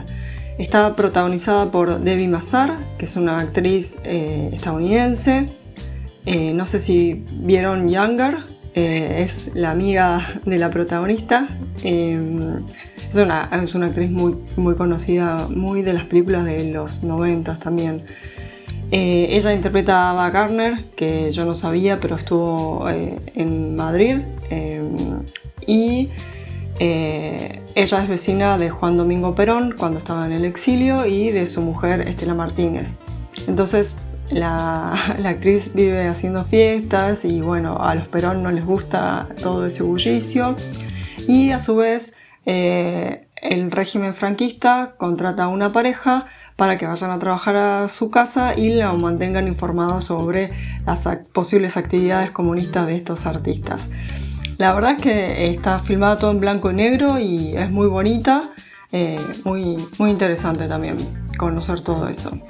[0.59, 5.51] Está protagonizada por Debbie Mazar, que es una actriz eh, estadounidense.
[6.24, 8.39] Eh, no sé si vieron Younger,
[8.74, 11.49] eh, es la amiga de la protagonista.
[13.09, 17.59] Es, una, es una actriz muy, muy conocida, muy de las películas de los 90
[17.59, 18.05] también.
[18.91, 20.49] ella interpreta a Ava
[20.95, 24.19] que yo no sabía, pero estuvo en Madrid.
[25.67, 26.11] y
[26.79, 31.47] eh, ella es vecina de Juan Domingo Perón cuando estaba en el exilio y de
[31.47, 33.01] su mujer Estela Martínez.
[33.47, 33.97] Entonces
[34.31, 34.93] la,
[35.25, 40.57] actriz vive haciendo fiestas y bueno, a los Perón no les gusta todo ese bullicio.
[41.27, 42.15] Y a su vez
[42.47, 46.27] eh, el régimen franquista contrata a una pareja
[46.57, 50.53] para que vayan a trabajar a su casa y lo mantengan informado sobre
[50.87, 53.91] las posibles actividades comunistas de estos artistas.
[54.57, 58.53] La verdad es que está filmado todo en blanco y negro y es muy bonita,
[58.91, 60.97] eh, muy, muy interesante también
[61.37, 62.41] conocer todo eso.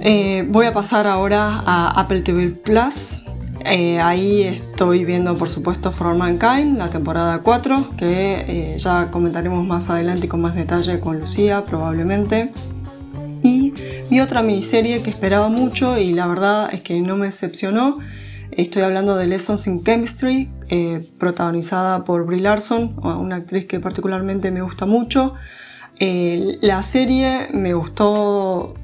[0.00, 3.20] Eh, voy a pasar ahora a Apple TV Plus.
[3.64, 9.88] Eh, ahí estoy viendo, por supuesto, For Mankind, la temporada 4, que ya comentaremos más
[9.90, 12.52] adelante y con más detalle con Lucía, probablemente.
[13.42, 13.72] Y
[14.10, 17.98] vi otra miniserie que esperaba mucho y la verdad es que no me decepcionó
[18.56, 24.52] Estoy hablando de Lessons in Chemistry, eh, protagonizada por Brie Larson, una actriz que particularmente
[24.52, 25.34] me gusta mucho.
[25.98, 28.74] Eh, la serie me gustó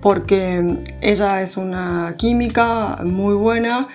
[0.00, 3.88] porque ella es una química muy buena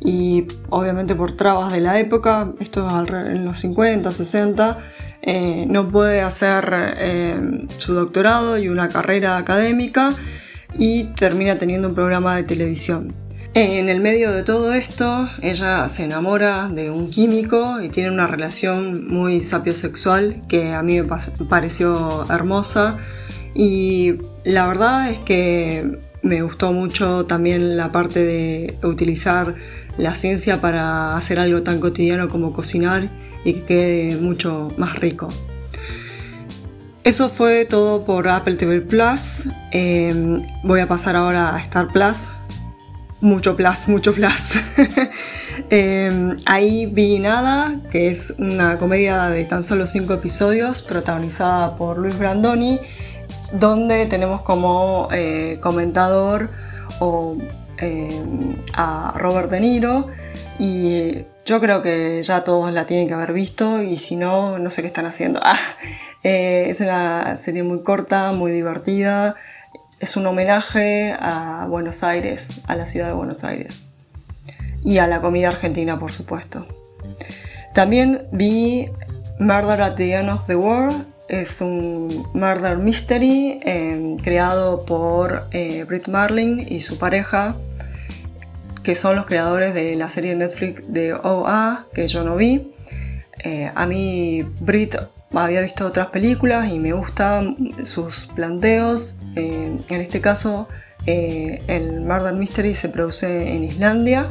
[0.00, 4.78] y obviamente por trabas de la época, esto es en los 50, 60,
[5.22, 10.14] eh, no puede hacer su doctorado y una carrera académica
[10.78, 13.12] y termina teniendo un programa de televisión.
[13.54, 18.26] En el medio de todo esto, ella se enamora de un químico y tiene una
[18.26, 21.08] relación muy sapiosexual que a mí me
[21.48, 22.98] pareció hermosa.
[23.54, 29.56] Y la verdad es que me gustó mucho también la parte de utilizar
[29.98, 33.10] la ciencia para hacer algo tan cotidiano como cocinar
[33.44, 35.28] y que quede mucho más rico.
[37.04, 39.44] Eso fue todo por Apple TV Plus.
[39.72, 42.28] Em, voy a pasar ahora a Star Plus,
[43.20, 44.52] mucho plus, mucho plus.
[45.70, 51.98] Em, ahí vi Nada, que es una comedia de tan solo cinco episodios, protagonizada por
[51.98, 52.78] Luis Brandoni,
[53.52, 56.50] donde tenemos como eh, comentador
[58.74, 60.08] a Robert De Niro.
[60.58, 64.70] Y yo creo que ya todos la tienen que haber visto y si no, no
[64.70, 65.40] sé qué están haciendo.
[65.50, 65.58] Ah,
[66.24, 69.36] eh, es una serie muy corta, muy divertida
[70.00, 73.82] es un homenaje a Buenos Aires, a la ciudad de Buenos Aires.
[74.84, 76.66] Y a la comida argentina, por supuesto.
[77.74, 78.90] También vi
[79.40, 81.04] Murder at the End of the World.
[81.28, 87.56] Es un murder mystery em, creado por eh, Britt Marlin y su pareja,
[88.82, 92.72] que son los creadores de la serie Netflix de OA, que yo no vi.
[93.44, 94.96] Eh, a mí Britt
[95.32, 100.68] había visto otras películas y me gustan sus planteos eh, en este caso,
[101.06, 104.30] eh, el Murder Mystery se produce en Islandia,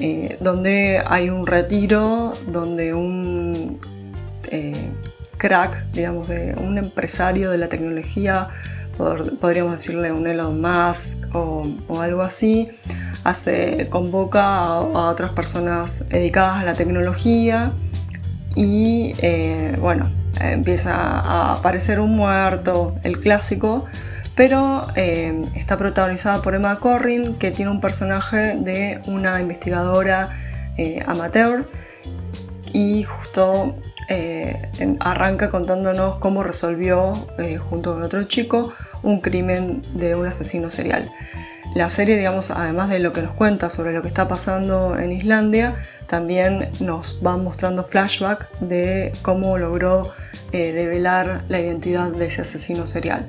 [0.00, 3.80] eh, donde hay un retiro, donde un
[5.36, 8.48] crack, digamos, de un empresario de la tecnología,
[9.40, 11.66] podríamos decirle un Elon Musk o,
[12.00, 12.70] algo así,
[13.24, 17.72] hace, convoca a, otras personas dedicadas a la tecnología
[18.54, 19.14] y
[19.80, 20.10] bueno,
[20.40, 23.86] empieza a aparecer un muerto, el clásico,
[24.34, 30.30] pero eh, está protagonizada por Emma Corrin, que tiene un personaje de una investigadora
[30.78, 31.68] eh, amateur
[32.72, 33.76] y justo
[34.12, 37.14] eh, arranca contándonos cómo resolvió,
[37.70, 41.10] junto con otro chico, un crimen de un asesino serial.
[41.74, 45.12] La serie, digamos, además de lo que nos cuenta sobre lo que está pasando en
[45.12, 50.12] Islandia, también nos va mostrando flashback de cómo logró
[50.52, 53.26] develar la identidad de ese asesino serial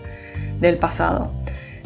[0.60, 1.32] del pasado.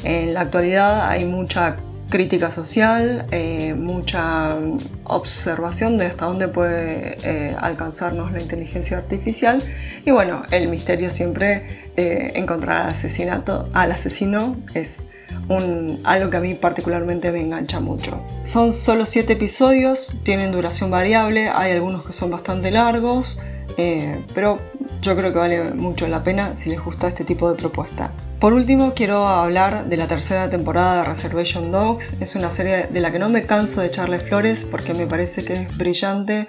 [0.03, 1.77] En la actualidad hay mucha
[2.09, 4.55] crítica social, eh, mucha
[5.03, 9.61] observación de hasta dónde puede eh, alcanzarnos la inteligencia artificial
[10.05, 15.07] y bueno, el misterio siempre eh, encontrar al asesinato, al asesino es
[15.49, 18.21] un, algo que a mí particularmente me engancha mucho.
[18.43, 23.39] Son solo 7 episodios, tienen duración variable, hay algunos que son bastante largos,
[23.77, 24.59] eh, pero
[25.01, 28.11] yo creo que vale mucho la pena si les gusta este tipo de propuesta.
[28.39, 32.13] Por último, quiero hablar de la tercera temporada de Reservation Dogs.
[32.19, 35.43] Es una serie de la que no me canso de echarle flores porque me parece
[35.43, 36.47] que es brillante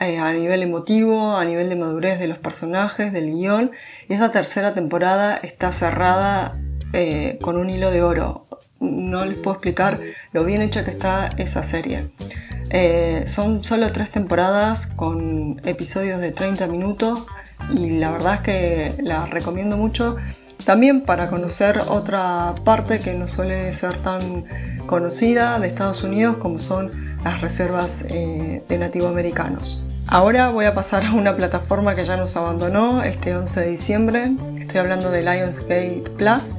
[0.00, 3.70] eh, a nivel emotivo, a nivel de madurez de los personajes, del guion.
[4.08, 6.58] Y esa tercera temporada está cerrada
[6.92, 8.48] eh, con un hilo de oro.
[8.80, 10.00] No les puedo explicar
[10.32, 12.10] lo bien hecha que está esa serie.
[12.70, 17.26] Eh, son solo tres temporadas con episodios de 30 minutos
[17.72, 20.16] y la verdad es que la recomiendo mucho
[20.68, 24.44] también para conocer otra parte que no suele ser tan
[24.84, 26.90] conocida de Estados Unidos como son
[27.24, 29.82] las reservas eh, de nativoamericanos.
[30.06, 34.32] Ahora voy a pasar a una plataforma que ya nos abandonó este 11 de diciembre.
[34.60, 36.50] Estoy hablando de Lionsgate Plus.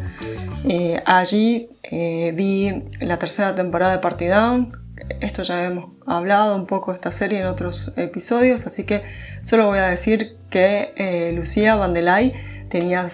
[0.64, 4.72] Eh, allí eh, vi la tercera temporada de Party Down.
[5.22, 9.04] Esto ya hemos hablado un poco de esta serie en otros episodios, así que
[9.42, 12.34] solo voy a decir que Lucía Vandelay
[12.70, 13.10] tenía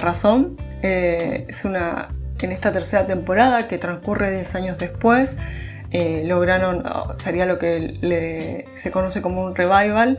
[0.00, 0.56] razón.
[0.82, 5.36] es una en esta tercera temporada que transcurre 10 años después
[5.90, 6.84] eh, lograron,
[7.16, 10.18] sería lo que se conoce como un revival,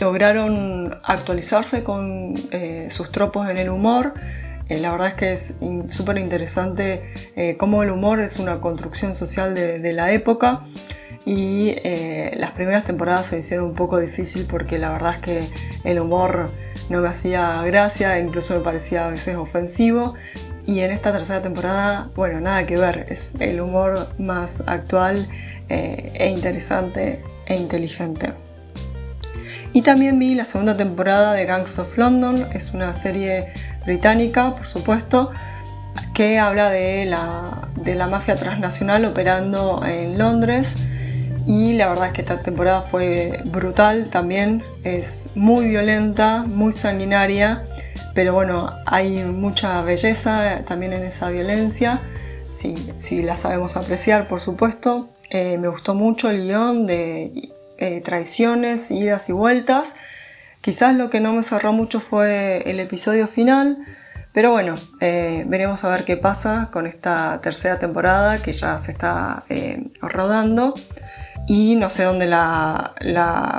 [0.00, 4.14] lograron actualizarse con eh, sus tropos en el humor.
[4.68, 5.54] Eh, la verdad es que es
[5.88, 10.64] súper interesante cómo el humor es una construcción social de, la época
[11.26, 11.76] y
[12.36, 15.48] las primeras temporadas se hicieron un poco difícil porque la verdad es que
[15.84, 16.50] el humor
[16.88, 20.14] no me hacía gracia, incluso me parecía a veces ofensivo,
[20.66, 25.28] y en esta tercera temporada, bueno, nada que ver, es el humor más actual
[25.68, 28.32] eh, e interesante e inteligente.
[29.74, 33.48] Y también vi la segunda temporada de Gangs of London, es una serie
[33.84, 35.32] británica, por supuesto,
[36.12, 40.76] que habla de la, de la mafia transnacional operando en Londres.
[41.46, 47.64] Y la verdad es que esta temporada fue brutal también, es muy violenta, muy sanguinaria
[48.14, 52.00] pero bueno, hay mucha belleza también en esa violencia,
[52.48, 55.08] si, la sabemos apreciar, por supuesto.
[55.30, 59.96] Eh, me gustó mucho el guion de eh, traiciones, idas y vueltas.
[60.64, 63.76] Quizás lo que no me cerró mucho fue el episodio final,
[64.32, 68.92] pero bueno, eh, veremos a ver qué pasa con esta tercera temporada que ya se
[68.92, 69.44] está
[70.00, 70.72] rodando
[71.46, 72.94] y no sé dónde la,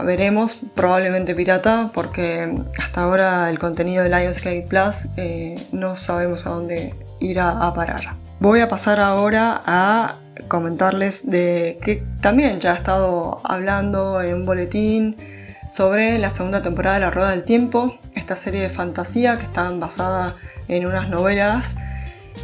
[0.03, 6.49] veremos, probablemente pirata, porque hasta ahora el contenido de Lionsgate Plus eh, no sabemos a
[6.49, 8.15] dónde irá a parar.
[8.39, 10.15] Voy a pasar ahora a
[10.47, 15.35] comentarles de que también ya he estado hablando en un boletín
[15.76, 19.69] sobre la segunda temporada de La Rueda del Tiempo, esta serie de fantasía que está
[19.71, 20.38] basada
[20.69, 21.76] en unas novelas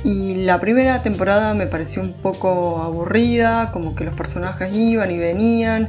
[0.04, 5.18] y la primera temporada me pareció un poco aburrida, como que los personajes iban y
[5.18, 5.88] venían.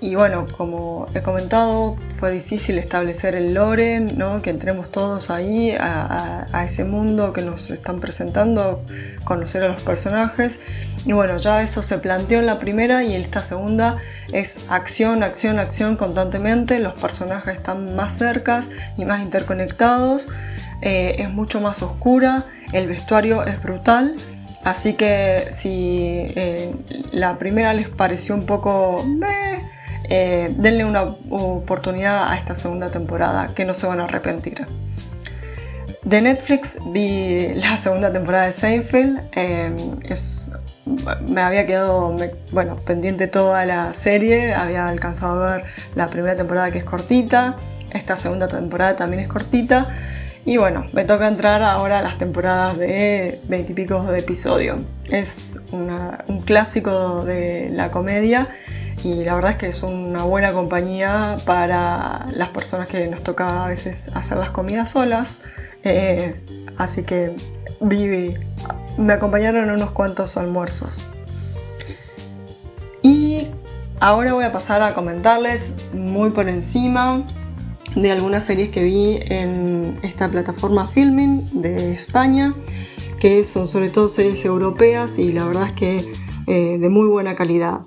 [0.00, 4.42] Y, bueno, como he comentado, fue difícil establecer el lore, ¿no?
[4.42, 8.82] que entremos todos ahí a, ese mundo que nos están presentando,
[9.24, 10.60] conocer a los personajes.
[11.06, 13.96] Y bueno, ya eso se planteó en la primera y en esta segunda
[14.32, 16.78] es acción, acción, acción constantemente.
[16.78, 20.28] Los personajes están más cercas y más interconectados.
[20.82, 24.16] Eh, es mucho más oscura, el vestuario es brutal,
[24.66, 26.74] así que si eh,
[27.12, 29.04] la primera les pareció un poco...
[30.08, 34.64] Eh, denle una oportunidad a esta segunda temporada, que no se van a arrepentir.
[36.04, 39.22] De Netflix vi la segunda temporada de Seinfeld.
[41.28, 42.16] me había quedado
[42.52, 45.64] bueno, pendiente toda la serie, había alcanzado a ver
[45.96, 47.56] la primera temporada que es cortita,
[47.90, 49.88] esta segunda temporada también es cortita.
[50.46, 54.84] Y bueno, me toca entrar ahora a las temporadas de veintipico de episodio.
[55.10, 58.48] Es un clásico de la comedia
[59.02, 63.64] y la verdad es que es una buena compañía para las personas que nos toca
[63.64, 65.40] a veces hacer las comidas solas.
[65.82, 66.40] Eh,
[66.78, 67.34] así que
[67.80, 68.38] viví,
[68.98, 71.06] me acompañaron unos cuantos almuerzos.
[73.02, 73.48] Y
[73.98, 77.24] ahora voy a pasar a comentarles muy por encima
[77.96, 82.54] de algunas series que vi en esta plataforma Filming de España,
[83.18, 86.12] que son sobre todo series europeas y la verdad es que
[86.46, 87.86] eh, de muy buena calidad.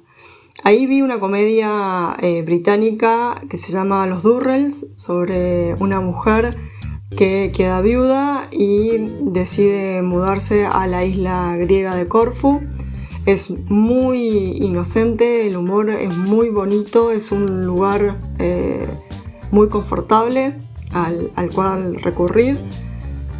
[0.64, 6.58] Ahí vi una comedia eh, británica que se llama Los Durrells, sobre una mujer
[7.16, 12.62] que queda viuda y decide mudarse a la isla griega de Corfu.
[13.26, 18.88] Es muy inocente, el humor es muy bonito, es un lugar eh,
[19.52, 20.56] muy confortable
[20.92, 22.58] al, cual recurrir.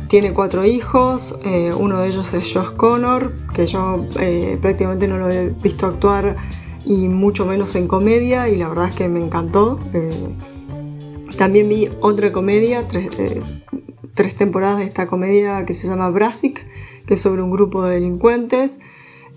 [0.08, 5.18] tiene cuatro hijos, eh, uno de ellos es Josh Connor, que yo eh, prácticamente no
[5.18, 6.38] lo he visto actuar
[6.86, 9.80] y mucho menos en comedia y la verdad es que me encantó.
[9.94, 10.36] Eh,
[11.38, 13.10] también vi otra comedia, tres,
[14.14, 16.66] tres, temporadas de esta comedia que se llama Brassic,
[17.06, 18.80] que es sobre un grupo de delincuentes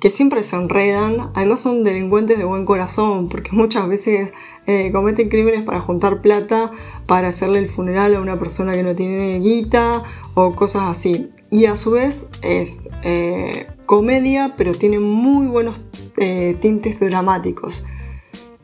[0.03, 4.32] que siempre se enredan, además son delincuentes de buen corazón, porque muchas veces
[4.66, 6.72] eh, cometen crímenes para juntar plata,
[7.07, 10.03] para hacerle el funeral a una persona que no tiene guita
[10.34, 11.30] o cosas así.
[11.53, 15.80] Y a su vez es eh, comedia, pero tiene muy buenos
[16.16, 17.86] eh, tintes dramáticos.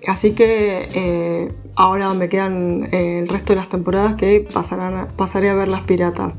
[0.08, 4.40] Así que ahora me quedan el resto de las temporadas que
[5.16, 6.32] pasaré a ver las piratas.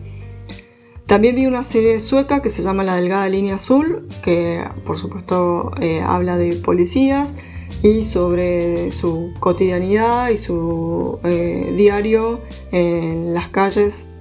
[1.09, 5.71] También vi una serie sueca que se llama La Delgada Línea Azul, que por supuesto
[5.81, 7.35] eh, habla de policías
[7.81, 12.41] y sobre su cotidianidad y su eh, diario
[12.71, 14.11] en las calles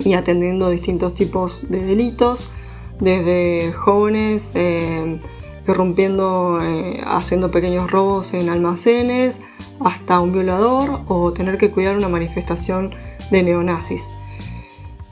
[0.00, 2.50] y atendiendo distintos tipos de delitos,
[2.98, 5.20] desde jóvenes eh,
[5.68, 6.58] irrumpiendo,
[7.06, 9.40] haciendo pequeños robos en almacenes,
[9.78, 12.92] hasta un violador o tener que cuidar una manifestación
[13.30, 14.17] de neonazis.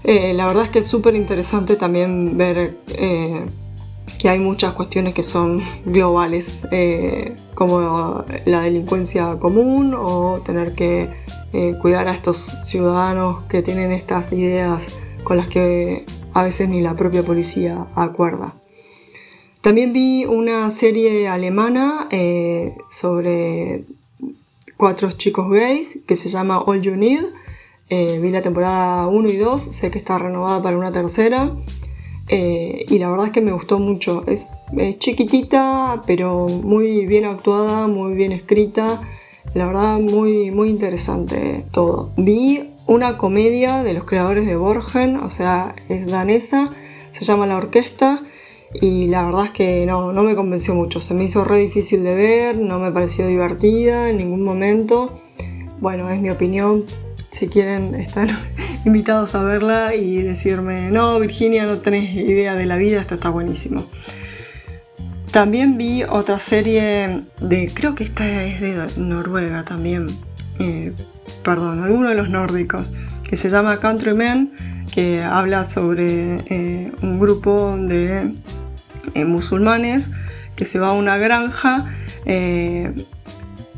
[0.05, 3.47] Eh, la verdad es que es súper interesante también ver eh,
[4.21, 11.25] que hay muchas cuestiones que son globales, eh, como la delincuencia común o tener que
[11.81, 14.89] cuidar a estos ciudadanos que tienen estas ideas
[15.25, 18.53] con las que a veces ni la propia policía acuerda.
[19.63, 22.09] También vi una serie alemana
[22.91, 23.87] sobre
[24.77, 27.25] cuatro chicos gays que se llama All You Need
[27.89, 31.53] eh, vi la temporada 1 y 2, sé que está renovada para una tercera.
[32.29, 34.25] Eh, y la verdad es que me gustó mucho.
[34.27, 34.49] Es,
[34.99, 39.01] chiquitita, pero muy bien actuada, muy bien escrita.
[39.55, 42.11] La verdad, muy, muy interesante todo.
[42.17, 46.71] Vi una comedia de los creadores de Borgen, o sea, es danesa,
[47.13, 48.23] se llama La Orquesta.
[48.81, 51.01] Y la verdad es que no, no me convenció mucho.
[51.01, 55.21] Se me hizo re difícil de ver, no me pareció divertida en ningún momento.
[55.81, 56.85] Bueno, es mi opinión,
[57.37, 58.29] si quieren, están
[58.87, 63.29] invitados a verla y decirme, no, Virginia, no tenés idea de la vida, esto está
[63.29, 63.87] buenísimo.
[65.33, 70.17] También vi otra serie de, creo que esta es de Noruega también,
[70.59, 70.95] eh,
[71.43, 72.95] perdón, alguno de los nórdicos,
[73.29, 78.35] que se llama Countrymen, que habla sobre eh, un grupo de
[79.13, 80.11] eh, musulmanes
[80.55, 81.95] que se va a una granja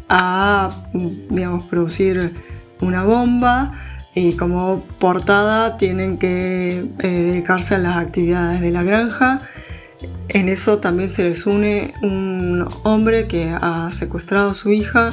[0.09, 2.35] a, digamos, producir
[2.81, 3.73] una bomba
[4.15, 9.41] y como portada tienen que eh, dedicarse a las actividades de la granja.
[10.29, 15.13] En eso también se les une un hombre que ha secuestrado a su hija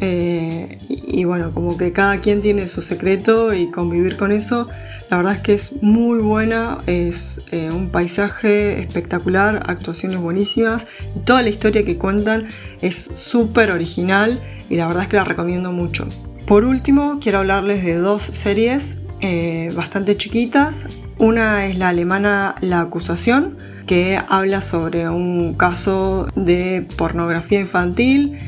[0.00, 4.68] eh, y, bueno, como que cada quien tiene su secreto y convivir con eso,
[5.10, 10.86] la verdad es que es muy buena, es eh, un paisaje espectacular, actuaciones buenísimas
[11.16, 12.48] y toda la historia que cuentan
[12.80, 14.40] es súper original
[14.70, 16.06] y la verdad es que la recomiendo mucho.
[16.48, 20.86] Por último, quiero hablarles de dos series eh, bastante chiquitas.
[21.18, 28.38] Una es la alemana La Acusación, que habla sobre un caso de pornografía infantil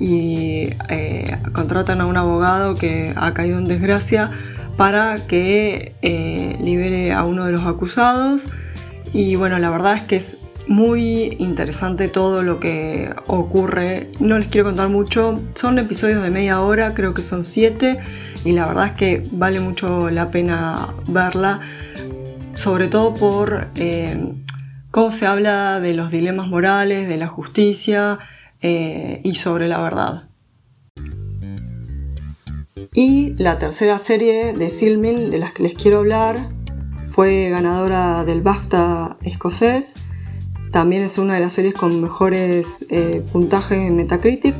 [0.00, 4.32] y eh, contratan a un abogado que ha caído en desgracia
[4.76, 8.48] para que eh, libere a uno de los acusados.
[9.12, 14.10] Y bueno, la verdad es que es muy interesante todo lo que ocurre.
[14.20, 15.42] No les quiero contar mucho.
[15.54, 17.98] Son episodios de media hora, creo que son siete.
[18.44, 21.60] Y la verdad es que vale mucho la pena verla.
[22.54, 24.32] Sobre todo por eh,
[24.90, 28.18] cómo se habla de los dilemas morales, de la justicia
[28.62, 30.28] eh, y sobre la verdad.
[32.92, 36.50] Y la tercera serie de filming de las que les quiero hablar
[37.06, 39.94] fue ganadora del BAFTA escocés
[40.74, 44.56] también es una de las series con mejores eh, puntajes en Metacritic.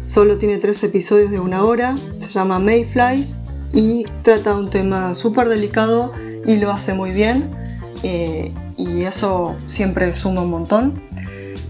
[0.00, 1.94] Solo tiene tres episodios de una hora.
[2.18, 3.36] Se llama Mayflies
[3.72, 6.12] y trata un tema súper delicado
[6.44, 7.52] y lo hace muy bien.
[8.02, 11.00] Eh, y eso siempre suma un montón.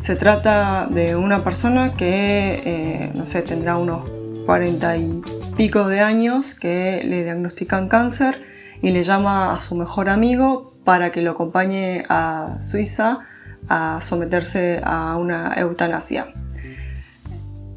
[0.00, 4.08] Se trata de una persona que, eh, no sé, tendrá unos
[4.46, 5.20] 40 y
[5.58, 8.40] pico de años que le diagnostican cáncer
[8.80, 13.26] y le llama a su mejor amigo para que lo acompañe a Suiza
[13.68, 16.32] a someterse a una eutanasia.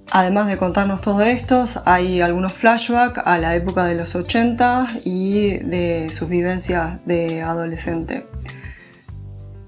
[0.10, 5.58] Además de contarnos todo esto, hay algunos flashbacks a la época de los 80 y
[5.58, 8.26] de sus vivencias de adolescente.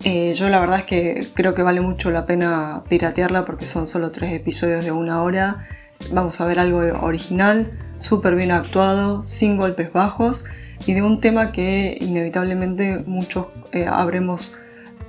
[0.05, 3.85] Eh, yo la verdad es que creo que vale mucho la pena piratearla porque son
[3.85, 5.67] solo tres episodios de una hora.
[6.13, 10.45] Vamos a ver algo original, súper bien actuado, sin golpes bajos
[10.85, 14.57] y de un tema que inevitablemente muchos eh, habremos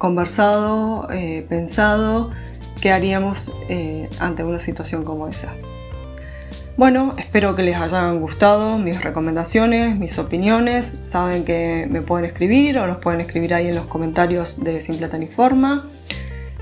[0.01, 2.31] conversado, eh, pensado,
[2.81, 5.53] qué haríamos eh, ante una situación como esa.
[6.79, 10.97] Bueno, espero que les hayan gustado mis recomendaciones, mis opiniones.
[11.03, 14.97] Saben que me pueden escribir o nos pueden escribir ahí en los comentarios de Sin
[14.97, 15.91] Plata ni Forma.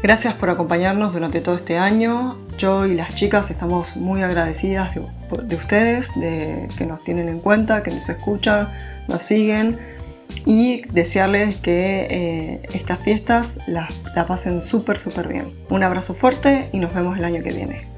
[0.03, 2.39] Gracias por acompañarnos durante todo este año.
[2.59, 7.85] Yo y las chicas estamos muy agradecidas de, ustedes, de que nos tienen en cuenta,
[7.85, 8.69] que nos escuchan,
[9.07, 9.79] nos siguen
[10.45, 15.59] y desearles que eh, estas fiestas la, la pasen súper, súper bien.
[15.69, 17.89] Un abrazo fuerte y nos vemos el año que viene.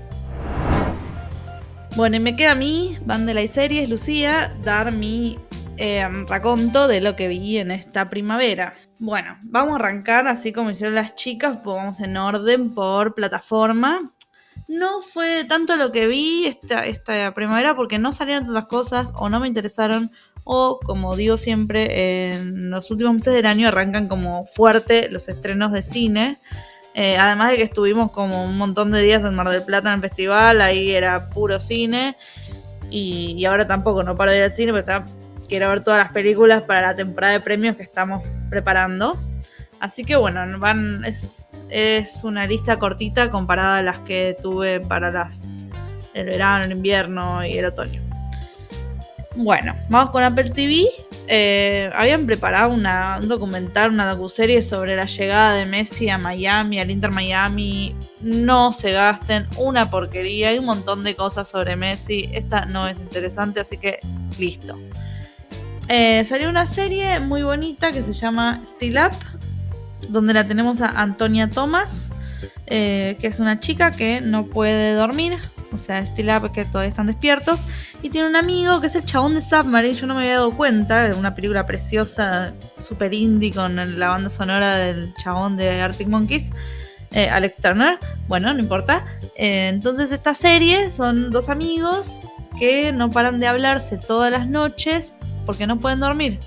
[1.97, 5.39] Bueno, y me queda a mí, Vandela y Series, Lucía, dar mi
[5.77, 8.75] eh, raconto de lo que vi en esta primavera.
[8.99, 14.13] Bueno, vamos a arrancar así como hicieron las chicas, pues vamos en orden por plataforma.
[14.69, 19.29] No fue tanto lo que vi esta, esta primavera porque no salieron tantas cosas o
[19.31, 20.11] no me interesaron
[20.53, 25.71] o como digo siempre en los últimos meses del año arrancan como fuerte los estrenos
[25.71, 26.39] de cine.
[26.93, 29.95] Eh, además de que estuvimos como un montón de días en Mar del Plata en
[29.95, 32.17] el festival, ahí era puro cine.
[32.91, 35.05] Y, ahora tampoco, no paro de ir al cine, pero
[35.49, 39.17] quiero ver todas las películas para la temporada de premios que estamos preparando.
[39.79, 45.13] Así que bueno, van, es, es una lista cortita comparada a las que tuve para
[45.13, 45.65] las,
[46.13, 48.10] el verano, el invierno y el otoño.
[49.43, 50.87] Bueno, vamos con Apple TV.
[51.27, 56.91] Eh, habían preparado un documental, una docuserie sobre la llegada de Messi a Miami, al
[56.91, 57.97] Inter Miami.
[58.21, 60.51] No se gasten, una porquería.
[60.51, 62.29] Hay un montón de cosas sobre Messi.
[62.35, 64.01] Esta no es interesante, así que
[64.39, 64.79] listo.
[65.89, 69.17] Eh, salió una serie muy bonita que se llama Still Up,
[70.11, 72.13] donde la tenemos a Antonia Thomas,
[72.67, 75.39] eh, que es una chica que no puede dormir,
[75.73, 77.67] o sea, Still Up, que todavía están despiertos,
[78.03, 80.57] y tiene un amigo que es el chabón de Submarine, yo no me había dado
[80.57, 86.51] cuenta, una película preciosa, super indie con la banda sonora del chabón de Arctic Monkeys.
[87.13, 87.99] Eh, Alex Turner,
[88.29, 89.05] bueno, no importa.
[89.35, 92.21] entonces esta serie son dos amigos
[92.59, 95.13] que no paran de hablarse todas las noches
[95.45, 96.39] porque no pueden dormir.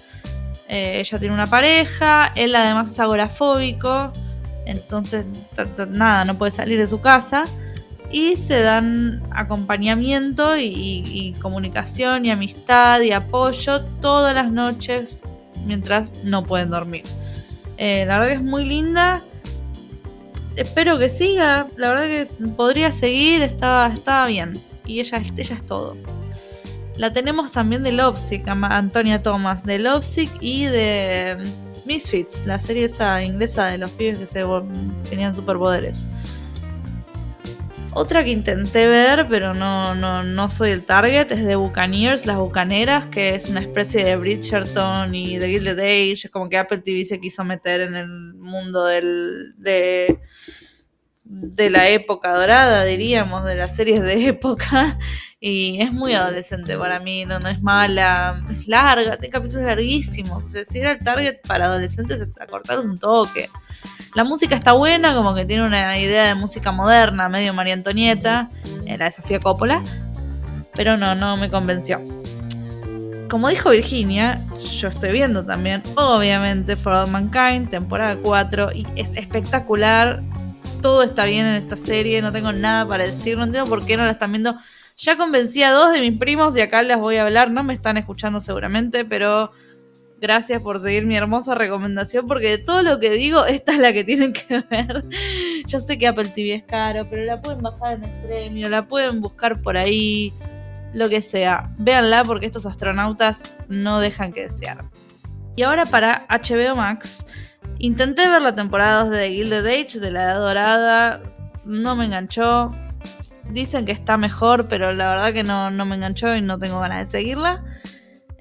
[0.69, 4.13] Eh, ella tiene una pareja, él además es agorafóbico,
[4.65, 5.25] entonces
[5.89, 7.45] nada, no puede salir de su casa.
[8.13, 15.23] Y se dan acompañamiento y, comunicación y amistad y apoyo todas las noches
[15.65, 17.03] mientras no pueden dormir.
[17.77, 19.23] Eh, la verdad que es muy linda.
[20.55, 21.67] Espero que siga.
[21.75, 23.41] La verdad que podría seguir.
[23.41, 24.63] Estaba, estaba bien.
[24.85, 25.97] Y ella, ella es todo.
[26.95, 31.37] La tenemos también de Lovesick, Antonia Thomas, de Lovesick y de
[31.85, 34.45] Misfits, la serie esa inglesa de los pibes que se
[35.09, 36.05] tenían superpoderes.
[37.95, 42.37] Otra que intenté ver, pero no, no, no soy el target, es de Buccaneers, Las
[42.37, 46.25] Bucaneras, que es una especie de Bridgerton y de Gilded Age.
[46.25, 50.19] Es como que Apple TV se quiso meter en el mundo del, de,
[51.23, 54.97] de la época dorada, diríamos, de las series de época.
[55.45, 60.41] Y es muy adolescente para mí, no, no es mala, es larga, tiene capítulos larguísimos.
[60.41, 63.49] O sea, si era el target para adolescentes es acortar un toque.
[64.15, 68.47] La música está buena, como que tiene una idea de música moderna, medio María Antonieta,
[68.85, 69.83] eh, la de Sofía Coppola,
[70.75, 72.01] pero no, no me convenció.
[73.29, 74.47] Como dijo Virginia,
[74.79, 80.23] yo estoy viendo también, obviamente, For All Mankind, temporada 4, y es espectacular.
[80.81, 83.97] Todo está bien en esta serie, no tengo nada para decir, no entiendo por qué
[83.97, 84.57] no la están viendo
[84.97, 87.73] ya convencí a dos de mis primos y acá les voy a hablar, no me
[87.73, 89.51] están escuchando seguramente, pero
[90.21, 93.91] gracias por seguir mi hermosa recomendación porque de todo lo que digo, esta es la
[93.91, 95.03] que tienen que ver.
[95.67, 98.87] Yo sé que Apple TV es caro, pero la pueden bajar en el premio, la
[98.87, 100.31] pueden buscar por ahí,
[100.93, 101.69] lo que sea.
[101.77, 104.85] Véanla porque estos astronautas no dejan que desear.
[105.55, 107.25] Y ahora para HBO Max,
[107.79, 111.21] intenté ver la temporada 2 de Gilded Age, de la Edad Dorada,
[111.65, 112.71] no me enganchó,
[113.49, 116.99] dicen que está mejor, pero la verdad que no, me enganchó y no tengo ganas
[116.99, 117.63] de seguirla.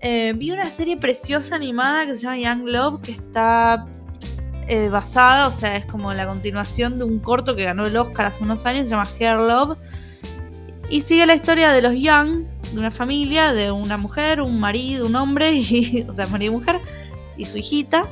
[0.01, 3.87] Eh, vi una serie preciosa animada que se llama Young Love, que está
[4.69, 8.27] eh, basada, o sea, es como la continuación de un corto que ganó el Oscar
[8.27, 9.79] hace unos años, se llama Hair Love.
[10.89, 15.07] Y sigue la historia de los Young, de una familia, de una mujer, un marido,
[15.07, 16.81] un hombre, y, o sea, marido y mujer,
[17.37, 18.05] y su hijita,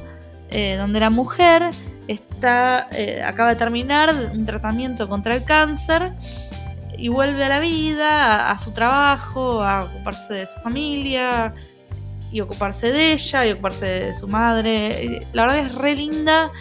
[0.51, 1.71] eh, donde la mujer
[2.09, 2.89] está,
[3.25, 6.13] acaba de terminar un tratamiento contra el cáncer
[7.01, 11.55] y vuelve a la vida, a, su trabajo, a ocuparse de su familia
[12.31, 15.27] y ocuparse de ella y ocuparse de su madre.
[15.33, 16.53] La verdad que es re linda,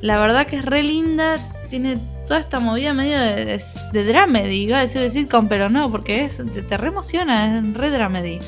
[0.00, 1.36] la verdad que es re linda,
[1.68, 3.62] tiene toda esta movida medio de, de,
[3.92, 7.58] de dramedy, iba a decir de sitcom, pero no, porque es, te, te re emociona,
[7.58, 8.38] es re dramedy.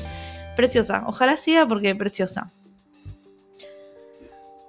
[0.55, 1.03] preciosa.
[1.05, 2.49] Ojalá siga porque preciosa.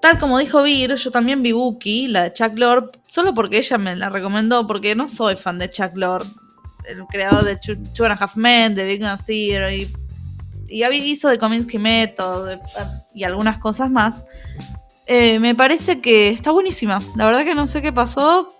[0.00, 3.78] Tal como dijo Vir, yo también vi Buki, la de Chuck Lorre, solo porque ella
[3.78, 6.26] me la recomendó, porque no soy fan de Chuck Lorre,
[6.88, 9.94] el creador de Two and a Half Men, de Big Bang Theory,
[10.68, 12.58] y hizo de Cominsky Method
[13.14, 14.24] y algunas cosas más.
[15.06, 17.00] Eh, me parece que está buenísima.
[17.16, 18.54] La verdad que no sé qué pasó.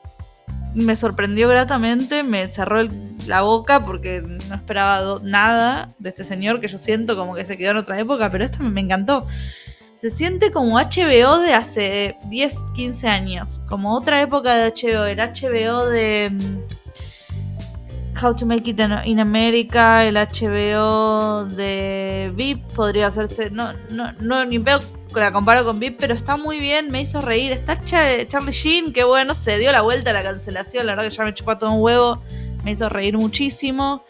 [0.74, 2.88] Me sorprendió gratamente, me cerró
[3.26, 7.56] la boca porque no esperaba nada de este señor que yo siento como que se
[7.56, 9.26] quedó en otra época, pero esta me encantó.
[10.00, 15.18] Se siente como HBO de hace 10, 15 años, como otra época de HBO, el
[15.18, 16.30] HBO de
[18.20, 24.44] How to Make It in America, el HBO de VIP podría hacerse, no, no, no,
[24.44, 24.80] ni veo
[25.14, 27.52] la comparo con VIP, pero está muy bien, me hizo reír.
[27.52, 31.16] Está Charlie Sheen, que bueno, se dio la vuelta a la cancelación, la verdad que
[31.16, 32.22] ya me chupó todo un huevo,
[32.64, 34.04] me hizo reír muchísimo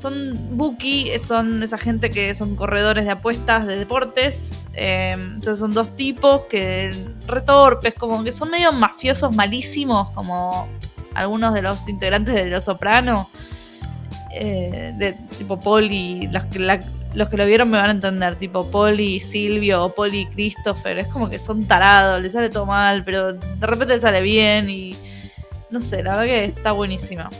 [0.00, 4.54] son Buki, son esa gente que son corredores de apuestas de deportes.
[4.72, 6.90] Eh, entonces son dos tipos que
[7.26, 10.68] retorpes, como que son medio mafiosos malísimos, como
[11.14, 13.30] algunos de los integrantes de Los Soprano.
[14.32, 16.44] Eh, de tipo Polly, los
[17.14, 21.08] los que lo vieron me van a entender, tipo Polly Silvio o Polly Christopher, es
[21.08, 24.96] como que son tarados, les sale todo mal, pero de repente les sale bien y
[25.70, 27.30] no sé, la verdad que está buenísima.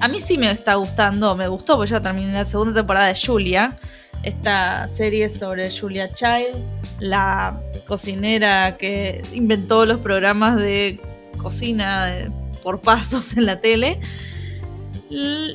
[0.00, 3.14] A mí sí me está gustando, me gustó, porque ya terminé la segunda temporada de
[3.14, 3.76] Julia.
[4.24, 6.56] Esta serie sobre Julia Child,
[6.98, 11.00] la cocinera que inventó los programas de
[11.32, 12.30] cocina
[12.62, 14.00] por pasos en la tele.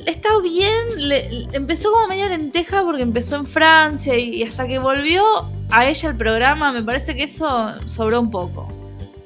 [0.06, 1.10] Está bien,
[1.52, 5.24] empezó como media lenteja porque empezó en Francia y hasta que volvió
[5.70, 8.68] a ella el programa, me parece que eso sobró un poco.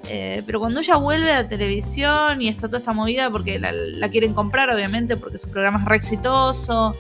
[0.09, 4.09] Eh, pero cuando ella vuelve a la televisión y está toda esta movida porque la,
[4.09, 6.95] quieren comprar, obviamente, porque su programa es re exitoso.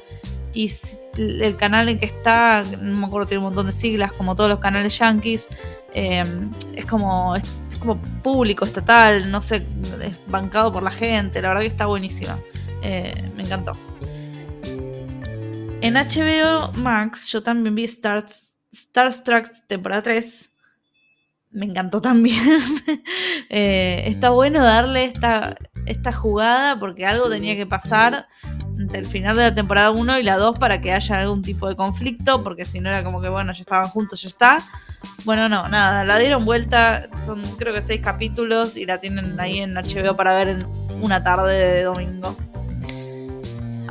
[0.55, 0.71] Y
[1.17, 4.51] el canal en que está, no me acuerdo, tiene un montón de siglas, como todos
[4.51, 5.49] los canales yankees.
[5.95, 6.25] Eh,
[6.75, 7.45] es como es,
[7.79, 9.67] como público, estatal, no sé,
[10.03, 11.43] es bancado por la gente.
[11.43, 12.39] La verdad que está buenísima.
[12.83, 13.73] Eh, me encantó.
[15.81, 18.25] En HBO Max yo también vi Star,
[18.73, 20.52] Starstruck temporada 3
[21.53, 22.43] me encantó también.
[23.55, 28.27] Eh, está bueno darle esta, esta jugada porque algo tenía que pasar
[28.79, 31.69] entre el final de la temporada 1 y la 2 para que haya algún tipo
[31.69, 34.59] de conflicto, porque si no era como que, bueno, ya estaban juntos, ya está.
[35.25, 39.59] Bueno, no, nada, la dieron vuelta, son creo que seis capítulos y la tienen ahí
[39.59, 40.67] en HBO para ver en
[41.03, 42.35] una tarde de domingo.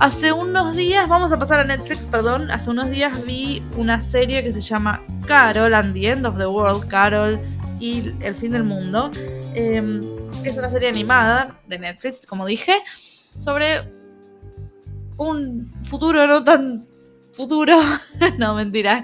[0.01, 4.41] Hace unos días, vamos a pasar a Netflix, perdón, hace unos días vi una serie
[4.41, 7.39] que se llama Carol and the End of the World, Carol
[7.79, 9.11] y el fin del mundo,
[9.53, 10.01] em,
[10.41, 12.73] que es una serie animada de Netflix, como dije,
[13.39, 13.91] sobre
[15.17, 16.87] un futuro no tan
[17.31, 17.77] futuro,
[18.39, 19.03] no mentira,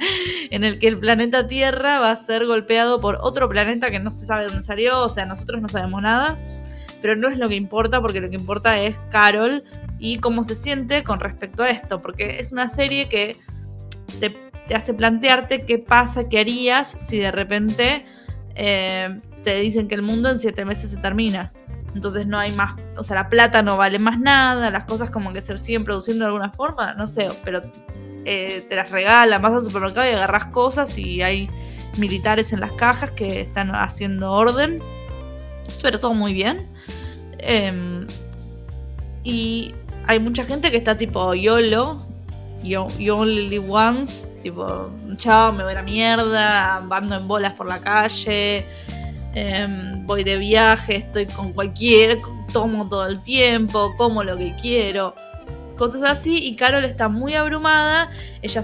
[0.49, 4.09] en el que el planeta Tierra va a ser golpeado por otro planeta que no
[4.09, 6.39] se sabe dónde salió, o sea, nosotros no sabemos nada,
[7.01, 9.63] pero no es lo que importa, porque lo que importa es Carol,
[9.99, 13.35] y cómo se siente con respecto a esto, porque es una serie que
[14.19, 14.35] te,
[14.73, 18.05] hace plantearte qué pasa, qué harías si de repente
[18.55, 21.53] eh, te dicen que el mundo en siete meses se termina.
[21.95, 25.33] Entonces no hay más, o sea, la plata no vale más nada, las cosas como
[25.33, 27.63] que se siguen produciendo de alguna forma, no sé, pero
[28.25, 31.49] eh, te las regalan, vas al supermercado y agarras cosas y hay
[31.97, 34.79] militares en las cajas que están haciendo orden,
[35.81, 36.67] pero todo muy bien.
[37.39, 38.07] Em,
[39.23, 39.73] y
[40.07, 42.01] hay mucha gente que está tipo YOLO,
[42.63, 47.67] you, only live once, tipo, chao, me voy a la mierda, ando en bolas por
[47.67, 48.65] la calle,
[49.33, 52.19] em, voy de viaje, estoy con cualquier,
[52.53, 55.13] tomo todo el tiempo, como lo que quiero,
[55.77, 58.09] cosas así, y Carol está muy abrumada,
[58.41, 58.63] ella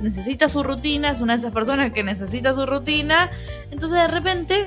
[0.00, 3.30] necesita su rutina, es una de esas personas que necesita su rutina,
[3.70, 4.66] entonces de repente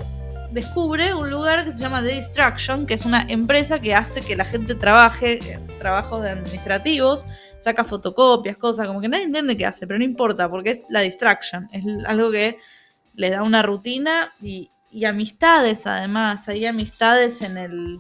[0.52, 4.36] descubre un lugar que se llama The Distraction, que es una empresa que hace que
[4.36, 7.26] la gente trabaje, trabajos administrativos,
[7.60, 11.02] saca fotocopias, cosas, como que nadie entiende qué hace, pero no importa, porque es la
[11.02, 12.58] distraction, es algo que
[13.16, 14.70] le da una rutina y,
[15.06, 18.00] amistades además, hay amistades en el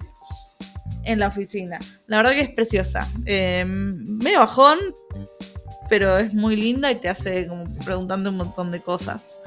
[1.03, 1.79] en la oficina.
[2.07, 3.07] La verdad que es preciosa.
[3.25, 4.77] Eh, medio bajón,
[5.89, 9.37] pero es muy linda y te hace como preguntando un montón de cosas.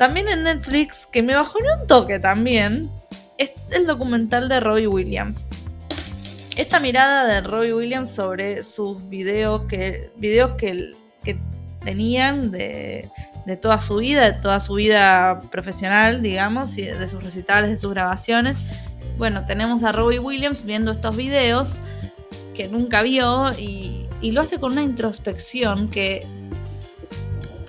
[0.00, 2.90] También en Netflix, que me bajó un toque también,
[3.36, 5.44] es el documental de Robbie Williams.
[6.56, 10.94] Esta mirada de Robbie Williams sobre sus videos que, videos que,
[11.84, 13.10] tenían de,
[13.60, 17.90] toda su vida, de toda su vida profesional, digamos, y de sus recitales, de sus
[17.90, 18.56] grabaciones.
[19.18, 21.74] Bueno, tenemos a Robbie Williams viendo estos videos
[22.54, 26.26] que nunca vio y y lo hace con una introspección que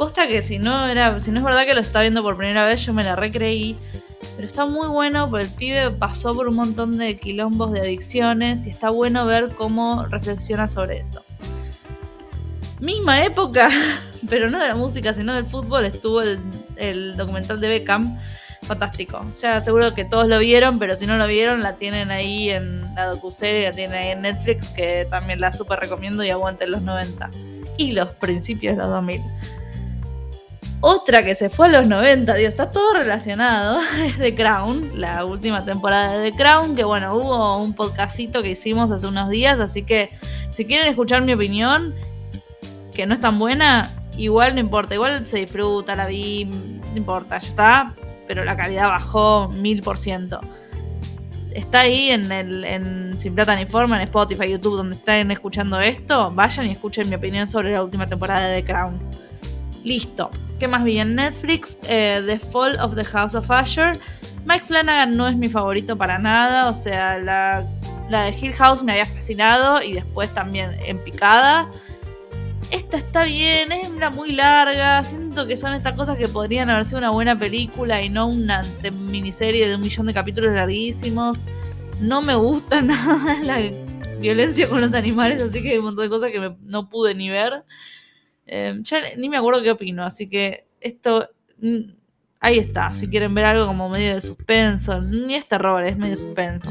[0.01, 2.65] posta que si no era si no es verdad que lo está viendo por primera
[2.65, 3.77] vez yo me la recreí
[4.35, 8.65] pero está muy bueno porque el pibe pasó por un montón de quilombos de adicciones
[8.65, 11.23] y está bueno ver cómo reflexiona sobre eso
[12.79, 13.69] misma época
[14.27, 18.19] pero no de la música sino del fútbol estuvo el, documental de Beckham
[18.63, 19.23] fantástico.
[19.39, 22.93] Ya seguro que todos lo vieron, pero si no lo vieron, la tienen ahí en
[22.95, 26.81] la docuserie, la tienen ahí en Netflix, que también la súper recomiendo y aguante los
[26.83, 27.29] 90
[27.77, 29.21] y los principios de los 2000.
[30.83, 35.25] Otra que se fue a los 90, Dios, está todo relacionado, es The Crown, la
[35.25, 39.59] última temporada de The Crown, que bueno, hubo un podcastito que hicimos hace unos días,
[39.59, 40.09] así que
[40.49, 41.93] si quieren escuchar mi opinión,
[42.95, 47.37] que no es tan buena, igual no importa, igual se disfruta, la vi, no importa,
[47.37, 47.95] ya está,
[48.27, 50.41] pero la calidad bajó mil por ciento.
[51.53, 55.79] Está ahí en, el, en Sin Plata ni Forma, en Spotify, YouTube, donde estén escuchando
[55.79, 56.31] esto.
[56.31, 59.20] Vayan y escuchen mi opinión sobre la última temporada de The Crown.
[59.83, 60.29] Listo.
[60.59, 61.77] ¿Qué más vi en Netflix?
[61.87, 63.99] Eh, The Fall of the House of Usher.
[64.45, 66.69] Mike Flanagan no es mi favorito para nada.
[66.69, 67.65] O sea, la,
[68.09, 71.69] la de Hill House me había fascinado y después también en picada
[72.71, 76.85] esta está bien, es una muy larga, siento que son estas cosas que podrían haber
[76.85, 78.63] sido una buena película y no una
[78.93, 81.39] miniserie de un millón de capítulos larguísimos.
[81.99, 83.59] No me gusta nada la
[84.19, 87.29] violencia con los animales, así que hay un montón de cosas que no pude ni
[87.29, 87.65] ver.
[88.53, 88.81] Eh,
[89.17, 91.29] ni me acuerdo qué opino, así que esto...
[91.59, 91.93] Mm,
[92.41, 96.17] ahí está, si quieren ver algo como medio de suspenso, ni es terror, es medio
[96.17, 96.69] suspenso.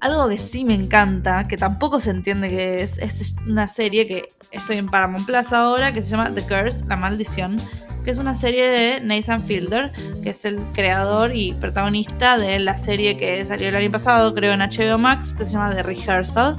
[0.00, 4.30] Algo que sí me encanta, que tampoco se entiende que es, es una serie que
[4.50, 7.60] estoy en Paramount Plaza ahora, que se llama The Curse, La Maldición,
[8.04, 9.92] que es una serie de Nathan Fielder,
[10.22, 14.52] que es el creador y protagonista de la serie que salió el año pasado, creo
[14.52, 16.56] en HBO Max, que se llama The Rehearsal,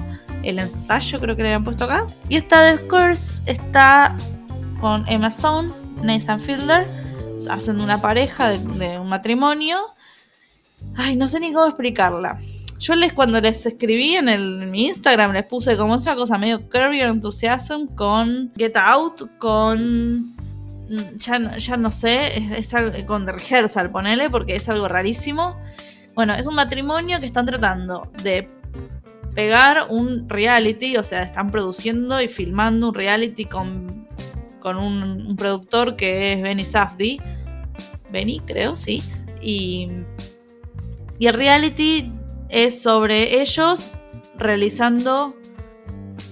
[0.49, 2.07] el ensayo creo que le habían puesto acá.
[2.29, 4.15] Y esta The Curse está
[4.79, 6.87] con Emma Stone, Nathan Fielder,
[7.49, 9.77] hacen una pareja de, de un matrimonio.
[10.95, 12.39] Ay, no sé ni cómo explicarla.
[12.79, 16.69] Yo les cuando les escribí en, el, mi Instagram les puse como otra cosa medio
[16.69, 23.25] Curb Your Enthusiasm con Get Out, con mm, ya, ya no sé, es, es, con
[23.25, 25.59] The Rehearsal, ponele, porque es algo rarísimo.
[26.13, 28.47] Bueno, es un matrimonio que están tratando de
[29.37, 34.07] pegar un reality, o sea, están produciendo y filmando un reality con,
[34.59, 37.21] con un, productor que es Benny Safdie.
[38.09, 39.03] Benny, creo, sí.
[39.39, 39.89] Y,
[41.19, 42.11] y el reality
[42.49, 43.99] es sobre ellos
[44.39, 45.35] realizando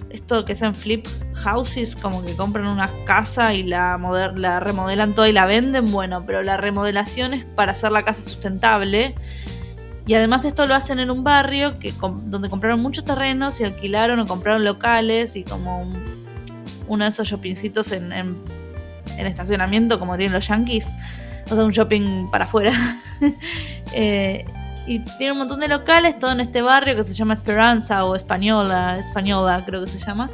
[0.10, 1.06] esto que es en flip
[1.36, 4.00] houses, como que compran una casa y la,
[4.36, 8.24] la remodelan toda y la venden, bueno, pero la remodelación es para hacer la casa
[8.24, 9.14] sustentable.
[10.08, 11.94] Y además esto lo hacen en un barrio que,
[12.26, 16.28] donde compraron muchos terrenos y alquilaron o compraron locales y como un,
[16.88, 18.38] uno de esos shoppingcitos en, en,
[19.18, 20.96] en, estacionamiento como tienen los yankees.
[21.50, 22.72] O sea, un shopping para afuera.
[23.94, 24.46] eh,
[24.88, 28.16] y tiene un montón de locales, todo en este barrio que se llama Esperanza o
[28.16, 30.30] Española, Española creo que se llama.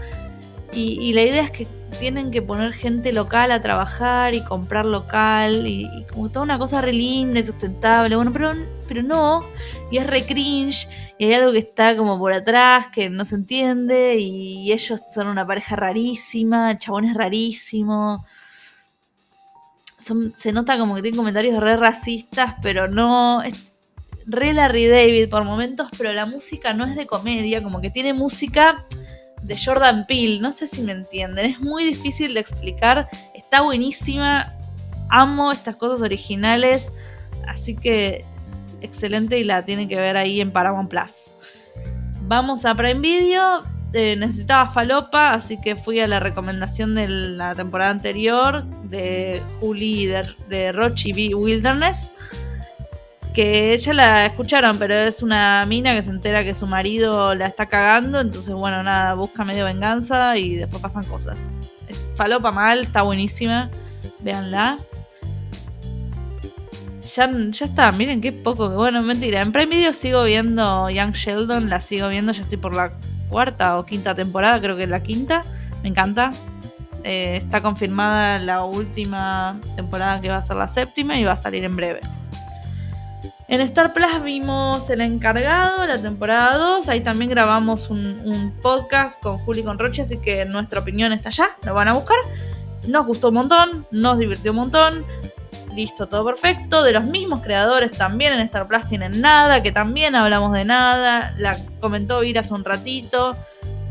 [0.74, 1.68] Y la idea es que
[2.00, 6.58] tienen que poner gente local a trabajar y comprar local y, y, como toda una
[6.58, 8.16] cosa re linda y sustentable.
[8.16, 8.54] Bueno, pero,
[8.88, 9.46] pero no,
[9.92, 10.88] y es re cringe
[11.18, 15.28] y hay algo que está como por atrás que no se entiende y ellos son
[15.28, 18.26] una pareja rarísima, chabones rarísimo.
[20.00, 23.44] Son, se nota como que tienen comentarios re racistas, pero no.
[23.44, 23.54] Es,
[24.26, 28.14] re Larry David por momentos, pero la música no es de comedia, como que tiene
[28.14, 28.78] música
[29.52, 34.54] de Jordan Peele, no sé si me entienden, es muy difícil de explicar, está buenísima,
[35.10, 36.90] amo estas cosas originales,
[37.50, 38.24] así que
[38.80, 41.34] excelente y la tienen que ver ahí en Paramount Plus.
[42.22, 47.54] Vamos a Prime Video, eh, necesitaba falopa, así que fui a la recomendación de la
[47.54, 52.10] temporada anterior de Julie de, de Rochi Wilderness
[53.34, 57.48] que ya la escucharon, pero es una mina que se entera que su marido la
[57.48, 61.38] está cagando, entonces bueno, nada, busca medio venganza y después pasan cosas.
[62.16, 63.70] Falopa mal, está buenísima,
[64.20, 64.78] véanla.
[67.16, 71.70] Ya, ya está, miren qué poco, bueno, mentira, en Prime Video sigo viendo Young Sheldon,
[71.70, 72.94] la sigo viendo, ya estoy por la
[73.30, 75.44] cuarta o quinta temporada, creo que es la quinta,
[75.82, 76.32] me encanta.
[77.04, 81.38] Eh, está confirmada la última temporada que va a ser la séptima y va a
[81.38, 82.02] salir en breve.
[83.52, 86.88] En Star Plus vimos El Encargado, la temporada 2.
[86.88, 91.28] Ahí también grabamos un, podcast con Juli y con Roche, así que nuestra opinión está
[91.28, 91.58] allá.
[91.64, 92.16] Lo van a buscar.
[92.88, 95.06] Nos gustó un montón, nos divirtió un montón.
[95.76, 96.82] Listo, todo perfecto.
[96.82, 101.36] De los mismos creadores también en Star Plus tienen nada, que también hablamos de nada.
[101.38, 103.36] La comentó Ir hace un ratito.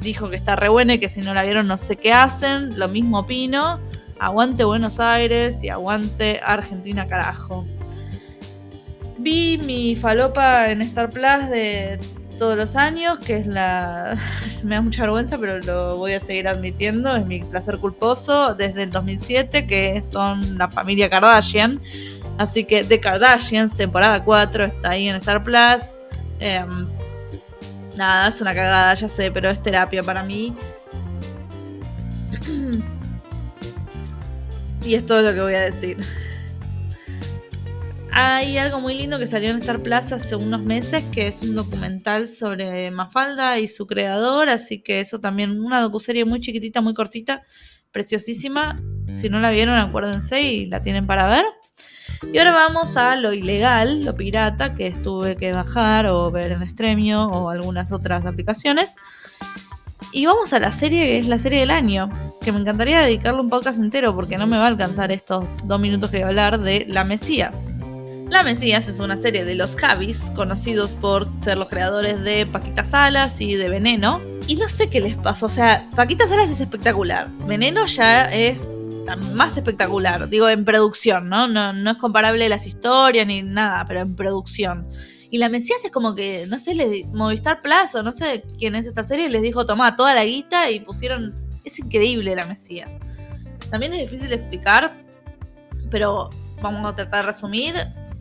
[0.01, 2.79] dijo que está re buena y que si no la vieron no sé qué hacen.
[2.79, 3.79] Lo mismo opino.
[4.19, 7.67] Aguante Buenos Aires y aguante Argentina carajo.
[9.23, 12.01] Vi mi falopa en Star Plus de
[12.39, 14.17] todos los años, que es la...
[14.65, 18.85] Me da mucha vergüenza, pero lo voy a seguir admitiendo, es mi placer culposo desde
[18.85, 21.83] el 2007, que son la familia Kardashian.
[22.39, 26.01] Así que The Kardashians, temporada 4, está ahí en Star Plus.
[26.39, 26.89] Em,
[27.97, 30.55] nada, es una cagada, ya sé, pero es terapia para mí.
[34.83, 35.99] y es todo lo que voy a decir.
[38.13, 41.55] Hay algo muy lindo que salió en Star Plus hace unos meses, que es un
[41.55, 46.95] documental sobre Mafalda y su creador, así que eso también, una docuserie muy chiquitita, muy
[46.95, 47.43] cortita,
[47.93, 48.81] preciosísima.
[49.13, 51.45] Si no la vieron, acuérdense y la tienen para ver.
[52.33, 56.69] Y ahora vamos a lo ilegal, lo pirata, que tuve que bajar o ver en
[56.69, 58.95] Stremio o algunas otras aplicaciones.
[60.13, 62.11] Y vamos a la serie que es la serie del año,
[62.43, 65.81] que me encantaría dedicarle un podcast entero porque no me va a alcanzar estos dos
[65.81, 67.73] minutos que voy a hablar de La Mesías.
[68.31, 72.85] La Mesías es una serie de los Javis, conocidos por ser los creadores de Paquita
[72.85, 74.23] Salas y de Veneno.
[74.47, 77.29] Y no sé qué les pasó, o sea, Paquita Salas es espectacular.
[77.47, 78.65] Veneno ya es
[79.35, 81.49] más espectacular, digo, en producción, ¿no?
[81.49, 81.73] ¿no?
[81.73, 84.89] No es comparable las historias ni nada, pero en producción.
[85.29, 88.87] Y la Mesías es como que, no sé, le, Movistar Plazo, no sé quién es
[88.87, 91.35] esta serie, les dijo, toma toda la guita y pusieron...
[91.65, 92.97] Es increíble la Mesías.
[93.73, 94.97] También es difícil de explicar,
[95.91, 96.31] pero
[96.63, 97.75] vamos a tratar de resumir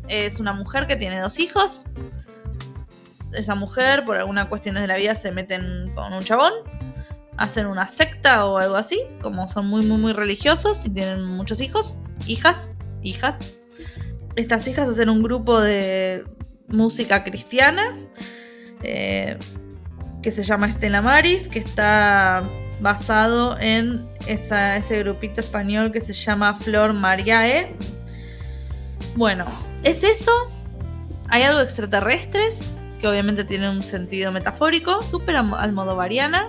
[0.10, 1.86] es una mujer que tiene dos hijos.
[3.34, 6.54] Esa mujer, por algunas cuestiones de la vida, se meten con un chabón.
[7.38, 9.00] Hacen una secta o algo así.
[9.22, 12.00] Como son muy, muy, muy religiosos y tienen muchos hijos.
[12.28, 12.74] Hijas.
[13.02, 13.40] Hijas.
[14.36, 16.26] Estas hijas hacen un grupo de
[16.68, 17.96] música cristiana.
[18.82, 19.38] Eh,
[20.22, 21.48] que se llama Estela Maris.
[21.48, 22.44] Que está
[22.82, 27.76] basado en ese grupito español que se llama Flor Mariae.
[29.16, 29.46] Bueno,
[29.84, 30.32] ¿Es eso?
[31.30, 36.48] Hay algo de extraterrestres, que obviamente tiene un sentido metafórico, súper al modo variana.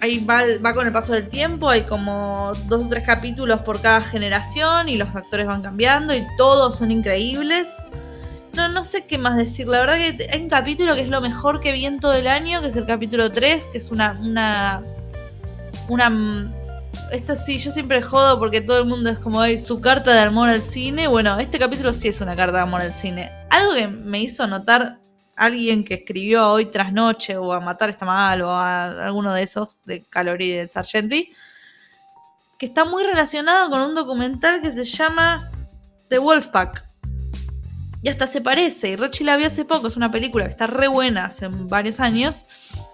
[0.00, 3.80] ahí va, va, con el paso del tiempo, hay como dos o tres capítulos por
[3.80, 7.68] cada generación y los actores van cambiando y todos son increíbles.
[8.52, 9.66] No, no sé qué más decir.
[9.66, 12.26] La verdad que hay un capítulo que es lo mejor que vi en todo el
[12.26, 14.82] año, que es el capítulo 3, que es una, una,
[15.88, 16.10] una
[17.10, 20.20] esto sí, yo siempre jodo porque todo el mundo es como hay su carta de
[20.20, 21.08] amor al cine.
[21.08, 23.30] Bueno, este capítulo sí es una carta de amor al cine.
[23.50, 24.98] Algo que me hizo notar
[25.36, 29.42] alguien que escribió hoy tras noche o a matar está mal o a alguno de
[29.42, 31.32] esos de Calori y de Sargenti,
[32.58, 35.50] que está muy relacionado con un documental que se llama
[36.08, 36.84] The Wolfpack.
[38.04, 40.66] Y hasta se parece, y Rochi la vio hace poco, es una película que está
[40.66, 42.46] re buena hace varios años,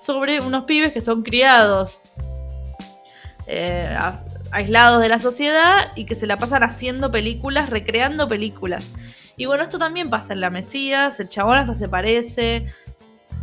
[0.03, 2.03] sobre unos pibes que son criados
[3.49, 3.97] eh,
[4.51, 8.93] aislados de la sociedad y que se la pasan haciendo películas, recreando películas.
[9.39, 12.67] Y bueno, esto también pasa en La Mesías, el chabón hasta se parece.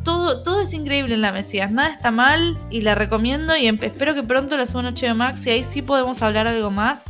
[0.03, 4.13] Todo, todo es increíble en La Mesías, nada está mal y la recomiendo y espero
[4.13, 7.05] que pronto la suba en Max y ahí sí podemos hablar algo más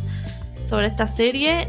[0.65, 1.67] sobre esta serie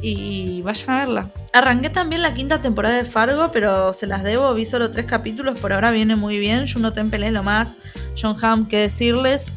[0.00, 1.30] y vayan a verla.
[1.52, 5.60] Arranqué también la quinta temporada de Fargo, pero se las debo, vi solo tres capítulos,
[5.60, 6.66] por ahora viene muy bien.
[6.66, 7.76] Juno Temple es lo más,
[8.20, 9.52] John Hamm, que decirles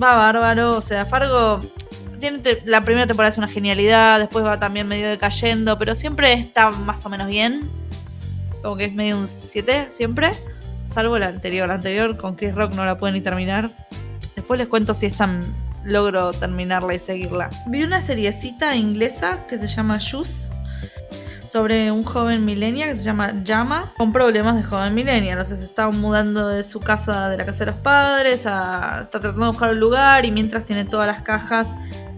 [0.00, 0.76] va bárbaro.
[0.76, 1.60] O sea, Fargo
[2.18, 6.70] tiene la primera temporada es una genialidad, después va también medio decayendo, pero siempre está
[6.70, 7.68] más o menos bien.
[8.62, 10.32] Como que es medio un 7 siempre.
[10.84, 11.68] Salvo la anterior.
[11.68, 13.70] La anterior con Chris Rock no la pueden ni terminar.
[14.36, 15.42] Después les cuento si es tan
[15.84, 17.50] logro terminarla y seguirla.
[17.66, 20.52] Vi una seriecita inglesa que se llama Juice
[21.50, 25.40] sobre un joven millennial que se llama Llama, con problemas de joven millennial.
[25.40, 29.00] O sea, se está mudando de su casa, de la casa de los padres, a,
[29.02, 31.74] está tratando de buscar un lugar y mientras tiene todas las cajas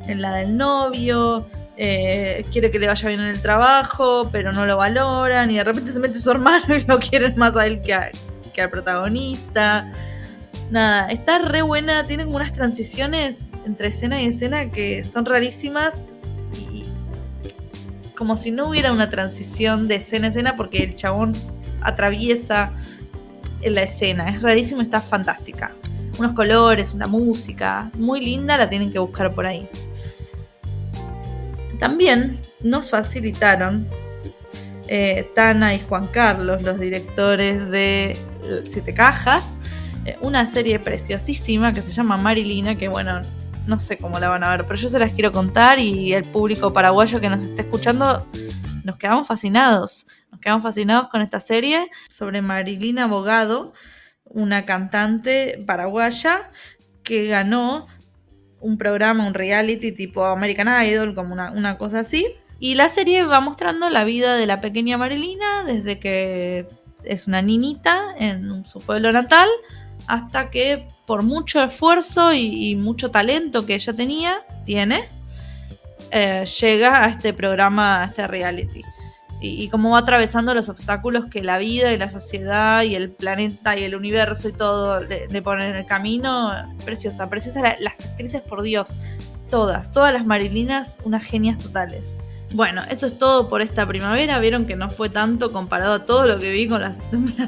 [0.06, 1.46] en la del novio.
[1.78, 5.50] Eh, quiere que le vaya bien en el trabajo, pero no lo valoran.
[5.50, 7.96] Y de repente se mete su hermano y lo quieren más a él que,
[8.52, 9.90] que al protagonista.
[10.70, 12.06] Nada, está re buena.
[12.06, 16.11] Tiene como unas transiciones entre escena y escena que son rarísimas
[18.22, 21.32] como si no hubiera una transición de escena a escena porque el chabón
[21.80, 22.72] atraviesa
[23.64, 24.30] la escena.
[24.30, 25.74] Es rarísimo, está fantástica.
[26.20, 29.68] Unos colores, una música muy linda, la tienen que buscar por ahí.
[31.80, 33.88] También nos facilitaron
[34.86, 38.16] eh, Tana y Juan Carlos, los directores de
[38.68, 39.56] Siete Cajas,
[40.04, 43.22] eh, una serie preciosísima que se llama Marilina, que bueno,
[43.66, 46.24] no sé cómo la van a ver, pero yo se las quiero contar y el
[46.24, 48.26] público paraguayo que nos esté escuchando,
[48.84, 50.06] nos quedamos fascinados.
[50.30, 53.72] Nos quedamos fascinados con esta serie sobre Marilina Abogado,
[54.24, 56.50] una cantante paraguaya
[57.02, 57.86] que ganó
[58.60, 62.26] un programa, un reality tipo American Idol, como una, una cosa así.
[62.58, 66.68] Y la serie va mostrando la vida de la pequeña Marilina desde que
[67.04, 69.48] es una niñita en su pueblo natal
[70.06, 75.10] hasta que por mucho esfuerzo y, mucho talento que ella tenía, tiene,
[76.10, 78.80] eh, llega a este programa, a este reality.
[79.38, 83.76] Y, cómo va atravesando los obstáculos que la vida y la sociedad y el planeta
[83.76, 86.50] y el universo y todo le, ponen en el camino.
[86.82, 87.76] Preciosa, preciosa.
[87.78, 88.98] las actrices, por Dios,
[89.50, 92.16] todas, todas las Marilinas, unas genias totales.
[92.54, 94.38] Bueno, eso es todo por esta primavera.
[94.38, 96.98] Vieron que no fue tanto comparado a todo lo que vi con las,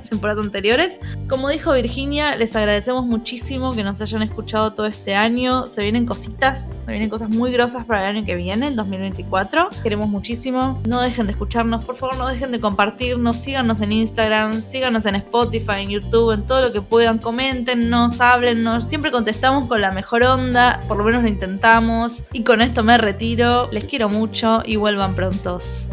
[0.09, 0.98] temporadas anteriores.
[1.28, 5.66] Como dijo Virginia, les agradecemos muchísimo que nos hayan escuchado todo este año.
[5.68, 9.68] Se vienen cositas, se vienen cosas muy grosas para el año que viene, el 2024.
[9.82, 10.81] Queremos muchísimo.
[10.89, 13.39] No dejen de escucharnos, por favor, no dejen de compartirnos.
[13.39, 17.18] Síganos en Instagram, síganos en Spotify, en YouTube, en todo lo que puedan.
[17.18, 18.86] Coméntenos, háblennos.
[18.86, 22.22] Siempre contestamos con la mejor onda, por lo menos lo intentamos.
[22.32, 23.68] Y con esto me retiro.
[23.70, 24.62] Les quiero mucho
[24.95, 25.89] vuelvan prontos.